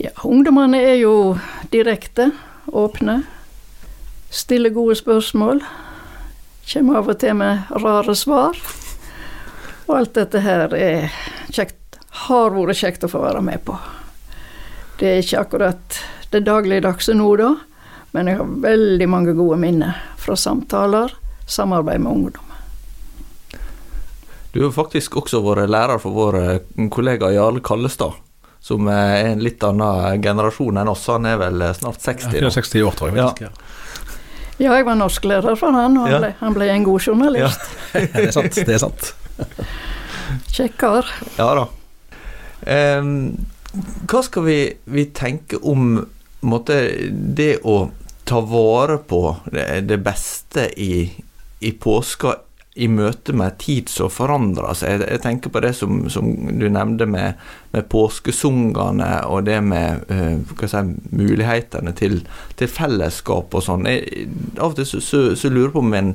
Ja, 0.07 0.15
ungdommene 0.25 0.81
er 0.81 1.01
jo 1.03 1.37
direkte, 1.75 2.31
åpne. 2.73 3.25
Stiller 4.31 4.71
gode 4.71 4.97
spørsmål. 4.99 5.63
Kommer 6.73 6.99
av 6.99 7.11
og 7.13 7.19
til 7.21 7.37
med 7.39 7.71
rare 7.83 8.15
svar. 8.19 8.59
Og 9.87 9.95
alt 10.01 10.17
dette 10.19 10.43
her 10.43 10.75
er 10.75 11.13
kjekt, 11.55 12.01
har 12.27 12.51
vært 12.55 12.81
kjekt 12.81 13.07
å 13.07 13.11
få 13.11 13.23
være 13.23 13.43
med 13.45 13.63
på. 13.67 13.77
Det 14.99 15.13
er 15.13 15.23
ikke 15.23 15.45
akkurat 15.45 16.01
det 16.33 16.43
dagligdagse 16.47 17.15
nå, 17.15 17.29
da, 17.39 17.53
men 18.17 18.31
jeg 18.31 18.41
har 18.41 18.59
veldig 18.65 19.09
mange 19.13 19.35
gode 19.37 19.59
minner 19.61 20.01
fra 20.19 20.35
samtaler, 20.37 21.13
samarbeid 21.47 22.03
med 22.03 22.13
ungdom. 22.13 22.43
Du 24.57 24.63
har 24.65 24.73
faktisk 24.73 25.19
også 25.21 25.43
vært 25.45 25.69
lærer 25.69 26.01
for 26.01 26.17
vår 26.17 26.39
eh, 26.41 26.87
kollega 26.91 27.29
Jarle 27.35 27.61
Kallestad, 27.61 28.17
som 28.65 28.89
er 28.89 29.35
en 29.35 29.43
litt 29.45 29.63
annen 29.63 30.23
generasjon 30.25 30.81
enn 30.81 30.91
oss. 30.91 31.05
Han 31.13 31.29
er 31.29 31.37
vel 31.45 31.63
snart 31.77 32.01
60? 32.01 32.41
Ja, 32.41 32.51
60 32.51 32.87
år, 32.89 32.97
tror 32.97 33.13
jeg. 33.13 33.45
Ja. 33.45 33.53
Ja, 34.57 34.73
jeg 34.73 34.87
var 34.89 34.97
norsklærer 34.97 35.57
for 35.61 35.77
han, 35.77 35.99
og 36.01 36.09
han, 36.09 36.23
ble, 36.23 36.31
han 36.41 36.55
ble 36.57 36.71
en 36.73 36.87
god 36.87 37.09
journalist. 37.11 37.67
Ja. 37.93 38.07
det 38.15 38.29
er 38.29 38.33
sant. 38.33 38.57
det 38.57 38.79
er 38.79 38.83
sant. 38.83 39.11
Kjekk 40.55 40.79
kar. 40.81 41.13
Ja 41.37 41.51
da. 41.59 41.67
Um, 42.67 43.11
hva 44.09 44.23
skal 44.25 44.47
vi, 44.47 44.59
vi 44.89 45.05
tenke 45.15 45.61
om 45.61 45.99
måtte, 46.49 46.81
det 47.13 47.59
å 47.69 47.91
ta 48.27 48.41
vare 48.41 48.97
på 49.07 49.21
det, 49.53 49.85
det 49.91 50.01
beste 50.03 50.67
i, 50.83 51.05
i 51.61 51.73
påska 51.77 52.33
i 52.77 52.89
møte 52.93 53.33
med 53.33 53.57
tid 53.63 53.89
som 53.89 54.11
forandrer 54.13 54.77
seg. 54.77 55.05
Jeg, 55.09 55.21
tenker 55.25 55.53
på 55.53 55.63
det 55.65 55.73
som, 55.79 56.03
som 56.13 56.29
du 56.61 56.67
nevnte 56.69 57.07
med, 57.09 57.39
med 57.73 57.87
påskesungene 57.93 59.09
og 59.33 59.47
det 59.49 59.63
med 59.65 60.05
uh, 60.13 60.67
si, 60.69 60.83
mulighetene 61.17 61.95
til, 61.97 62.21
til, 62.61 62.69
fellesskap 62.69 63.57
og 63.57 63.65
sånn. 63.65 63.89
Av 63.89 64.69
og 64.69 64.77
til 64.77 64.91
så, 64.93 65.01
så, 65.01 65.23
så, 65.39 65.53
lurer 65.53 65.71
jeg 65.71 65.77
på 65.79 65.85
om 65.87 65.97
en 65.97 66.13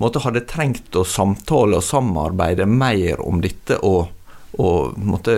måte 0.00 0.24
hadde 0.24 0.46
trengt 0.48 0.96
å 0.96 1.04
samtale 1.04 1.76
og 1.76 1.84
samarbeide 1.84 2.64
mer 2.64 3.20
om 3.20 3.42
dette 3.44 3.76
og, 3.84 4.08
og 4.56 4.96
måtte 5.04 5.36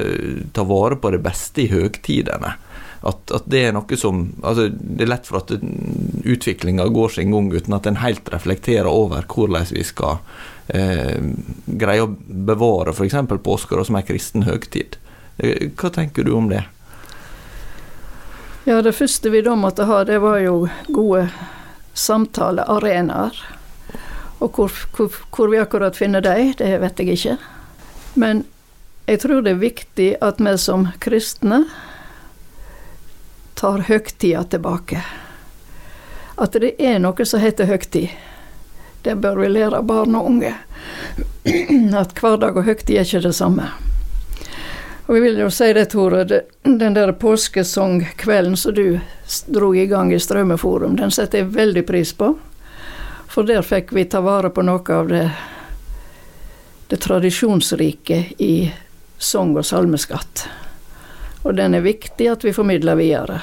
ta 0.55 0.63
vare 0.69 1.01
på 1.03 1.11
det 1.11 1.25
beste 1.27 1.65
i 1.65 1.73
høgtidene. 1.75 2.55
At, 3.03 3.33
at, 3.35 3.51
det 3.51 3.65
er 3.67 3.73
noe 3.75 3.97
som 3.99 4.29
altså 4.47 4.69
Det 4.71 5.03
er 5.03 5.09
lett 5.11 5.27
for 5.27 5.41
at 5.41 5.51
utviklinga 6.23 6.87
går 6.95 7.17
sin 7.17 7.33
gang 7.35 7.49
uten 7.51 7.75
at 7.75 7.89
en 7.91 7.99
helt 7.99 8.29
reflekterer 8.31 8.87
over 8.87 9.27
hvordan 9.27 9.67
vi 9.75 9.83
skal 9.83 10.21
eh, 10.69 11.19
greie 11.67 12.05
å 12.05 12.13
bevare 12.27 12.95
f.eks. 12.95 13.15
påska 13.43 13.85
som 13.85 13.97
en 13.97 14.07
kristen 14.07 14.47
høgtid. 14.47 14.97
Eh, 15.39 15.71
hva 15.77 15.91
tenker 15.91 16.25
du 16.25 16.33
om 16.37 16.49
det? 16.53 16.65
Ja, 18.65 18.83
det 18.83 18.93
første 18.95 19.31
vi 19.31 19.43
da 19.43 19.57
måtte 19.59 19.89
ha, 19.89 20.05
det 20.07 20.21
var 20.23 20.39
jo 20.39 20.69
gode 20.87 21.27
samtalearenaer. 21.99 23.41
Og 24.39 24.55
hvor, 24.55 24.75
hvor, 24.97 25.17
hvor, 25.31 25.51
vi 25.51 25.59
akkurat 25.59 25.99
finner 25.99 26.23
dem, 26.23 26.53
det 26.59 26.77
vet 26.83 27.03
jeg 27.03 27.17
ikke. 27.17 27.37
Men 28.15 28.45
jeg 29.07 29.23
tror 29.23 29.43
det 29.43 29.57
er 29.57 29.65
viktig 29.65 30.09
at 30.23 30.41
vi 30.43 30.55
som 30.59 30.89
kristne 31.03 31.65
tar 33.59 33.87
høgtida 33.87 34.45
tilbake. 34.51 35.03
At 36.39 36.55
det 36.59 36.75
er 36.79 36.99
noe 37.03 37.27
som 37.27 37.43
heter 37.43 37.71
høgtid. 37.71 38.15
Det 39.03 39.15
bør 39.15 39.41
vi 39.43 39.49
lære 39.49 39.83
barn 39.83 40.15
og 40.15 40.27
unge. 40.27 40.55
At 42.03 42.15
hverdag 42.19 42.57
og 42.57 42.67
høgtid 42.67 42.97
er 42.97 43.09
ikke 43.09 43.25
det 43.27 43.35
samme. 43.35 43.67
Og 45.07 45.17
vi 45.17 45.21
vil 45.25 45.41
jo 45.43 45.51
si 45.51 45.73
det, 45.75 45.89
Tore, 45.93 46.23
den 46.63 46.95
der 46.95 47.13
påskesongkvelden 47.13 48.57
som 48.57 48.75
du 48.75 49.01
dro 49.47 49.73
i 49.75 49.87
gang 49.91 50.13
i 50.15 50.21
Strømmeforum, 50.23 50.97
den 50.97 51.11
setter 51.11 51.43
jeg 51.43 51.55
veldig 51.57 51.85
pris 51.89 52.15
på. 52.15 52.33
For 53.29 53.49
der 53.49 53.67
fikk 53.67 53.91
vi 53.97 54.07
ta 54.07 54.23
vare 54.23 54.53
på 54.55 54.63
noe 54.63 54.97
av 54.97 55.11
det, 55.11 55.27
det 56.89 57.01
tradisjonsrike 57.03 58.25
i 58.39 58.55
sang- 59.19 59.57
og 59.57 59.67
salmeskatt 59.67 60.47
og 61.43 61.55
den 61.59 61.75
er 61.75 61.85
viktig 61.85 62.29
at 62.31 62.45
vi 62.45 62.55
formidler 62.55 62.99
videre. 62.99 63.41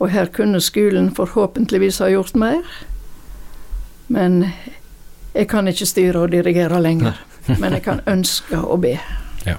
Og 0.00 0.10
her 0.10 0.30
kunne 0.34 0.60
skolen 0.64 1.12
forhåpentligvis 1.14 2.00
ha 2.02 2.08
gjort 2.10 2.34
mer, 2.38 2.62
men 4.12 4.44
jeg 5.32 5.48
kan 5.50 5.68
ikke 5.70 5.88
styre 5.88 6.24
og 6.26 6.32
dirigere 6.34 6.80
lenger. 6.82 7.20
Men 7.58 7.72
jeg 7.74 7.82
kan 7.82 7.98
ønske 8.06 8.54
å 8.54 8.76
be. 8.78 8.92
Ja. 9.42 9.56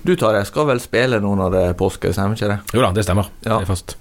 Du 0.00 0.14
Tarjei, 0.16 0.40
skal 0.48 0.64
vel 0.70 0.78
spille 0.80 1.18
nå 1.20 1.34
når 1.36 1.50
det 1.52 1.64
er 1.68 1.74
påske, 1.76 2.14
stemmer 2.16 2.38
ikke 2.38 2.48
det? 2.48 2.56
Jo 2.72 2.80
da, 2.80 2.88
det 2.96 3.04
stemmer. 3.04 3.28
Ja. 3.44 3.58
Det 3.58 3.66
er 3.66 3.68
fast. 3.68 3.92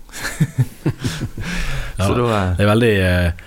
ja, 1.99 2.07
da, 2.07 2.39
det 2.55 2.63
er 2.63 2.69
veldig 2.69 2.93
eh, 3.03 3.43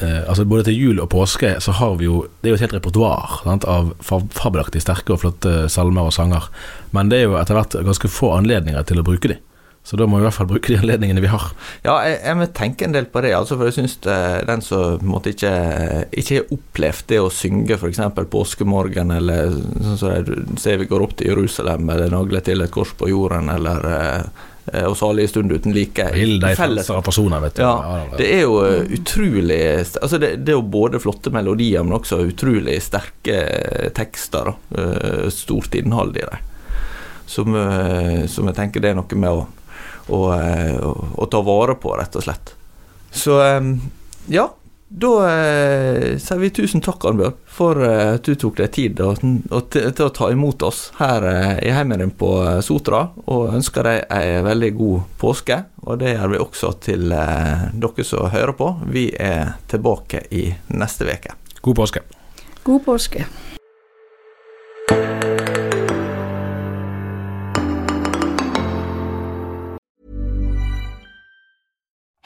Eh, 0.00 0.28
altså 0.28 0.44
Både 0.44 0.66
til 0.66 0.76
jul 0.76 0.98
og 1.00 1.08
påske 1.08 1.54
så 1.60 1.72
har 1.72 1.94
vi 1.96 2.04
jo 2.04 2.26
Det 2.40 2.50
er 2.50 2.52
jo 2.52 2.58
et 2.58 2.64
helt 2.66 2.74
repertoar 2.76 3.38
av 3.48 3.94
fabelaktig 4.04 4.82
sterke 4.84 5.14
og 5.14 5.22
flotte 5.22 5.70
salmer 5.72 6.10
og 6.10 6.12
sanger. 6.12 6.50
Men 6.92 7.08
det 7.08 7.22
er 7.22 7.30
jo 7.30 7.38
etter 7.40 7.56
hvert 7.56 7.78
ganske 7.86 8.10
få 8.12 8.34
anledninger 8.36 8.82
til 8.84 9.00
å 9.00 9.06
bruke 9.06 9.32
de. 9.32 9.38
Så 9.86 9.98
da 9.98 10.08
må 10.10 10.18
vi 10.18 10.24
i 10.24 10.26
hvert 10.26 10.34
fall 10.34 10.48
bruke 10.50 10.72
de 10.72 10.80
anledningene 10.80 11.22
vi 11.22 11.30
har. 11.30 11.44
Ja, 11.84 11.94
jeg, 12.02 12.18
jeg 12.24 12.38
må 12.40 12.48
tenke 12.56 12.88
en 12.88 12.96
del 12.96 13.06
på 13.10 13.22
det. 13.22 13.30
Altså, 13.38 13.54
for 13.54 13.70
jeg 13.70 13.76
syns 13.78 13.94
den 14.02 14.64
som 14.66 15.06
måtte 15.06 15.30
ikke 15.30 15.52
ikke 16.10 16.40
har 16.40 16.56
opplevd 16.56 17.06
det 17.12 17.22
å 17.22 17.30
synge 17.30 17.78
f.eks. 17.78 18.02
påskemorgen, 18.32 19.14
eller 19.14 19.54
sånn 19.54 20.00
som 20.00 20.02
så 20.02 20.58
ser 20.60 20.82
vi 20.82 20.90
går 20.90 21.06
opp 21.06 21.14
til 21.20 21.30
Jerusalem 21.30 21.86
eller 21.94 22.10
nagler 22.10 22.42
til 22.44 22.66
et 22.66 22.74
kors 22.74 22.92
på 22.98 23.12
jorden, 23.12 23.52
eller 23.54 23.90
eh, 23.92 24.44
Eh, 24.72 24.84
og 24.84 24.96
salige 24.98 25.30
stund 25.30 25.52
uten 25.52 25.74
like. 25.74 26.08
Felles 26.58 26.90
personer, 27.04 27.40
vet 27.40 27.58
du. 27.58 27.62
Ja, 27.62 28.00
det 28.18 28.30
er 28.34 28.42
jo 28.46 28.58
eh, 28.66 28.82
utrolig 28.98 29.60
altså 29.78 30.18
det, 30.18 30.32
det, 30.42 30.52
er 30.52 30.58
jo 30.58 30.66
både 30.66 31.00
flotte 31.02 31.30
melodier, 31.34 31.84
men 31.86 31.98
også 32.00 32.24
utrolig 32.26 32.80
sterke 32.82 33.38
tekster. 33.94 34.50
Da. 34.50 34.82
Eh, 34.82 35.28
stort 35.34 35.78
innhold 35.78 36.18
i 36.18 36.26
dem. 36.26 36.52
Som, 37.26 37.56
som, 38.30 38.46
jeg 38.46 38.54
tenker 38.54 38.82
det 38.82 38.92
er 38.92 38.98
noe 39.00 39.16
med 39.18 39.34
å, 39.34 39.40
å, 40.06 40.20
å, 40.32 40.92
å 41.16 41.28
ta 41.30 41.42
vare 41.46 41.78
på, 41.80 41.96
rett 41.98 42.18
og 42.18 42.26
slett. 42.26 42.54
Så 43.16 43.40
ja, 44.30 44.48
da 44.88 45.08
eh, 45.28 46.14
sier 46.22 46.38
vi 46.38 46.52
tusen 46.54 46.80
takk, 46.84 47.02
Arnbjørn, 47.08 47.34
for 47.50 47.80
eh, 47.82 48.12
at 48.14 48.26
du 48.26 48.36
tok 48.38 48.60
deg 48.60 48.70
tid 48.74 49.00
og, 49.02 49.18
og 49.50 49.64
til, 49.74 49.88
til, 49.90 50.06
å 50.06 50.14
ta 50.14 50.28
imot 50.30 50.62
oss 50.62 50.84
her 51.00 51.26
eh, 51.26 51.54
i 51.66 51.72
heimen 51.74 52.04
din 52.04 52.12
på 52.14 52.30
eh, 52.44 52.60
Sotra. 52.62 53.02
Og 53.26 53.56
ønsker 53.56 53.88
deg 53.88 54.04
ei 54.14 54.38
veldig 54.46 54.70
god 54.78 55.08
påske. 55.18 55.58
Og 55.86 55.98
det 56.02 56.14
gjør 56.14 56.32
vi 56.36 56.42
også 56.44 56.72
til 56.86 57.10
eh, 57.16 57.66
dere 57.74 58.06
som 58.06 58.30
hører 58.30 58.54
på. 58.58 58.70
Vi 58.94 59.08
er 59.18 59.56
tilbake 59.66 60.22
i 60.30 60.46
neste 60.78 61.10
uke. 61.10 61.34
God 61.66 61.82
påske. 61.82 62.06
God 62.62 62.86
påske. 62.86 63.26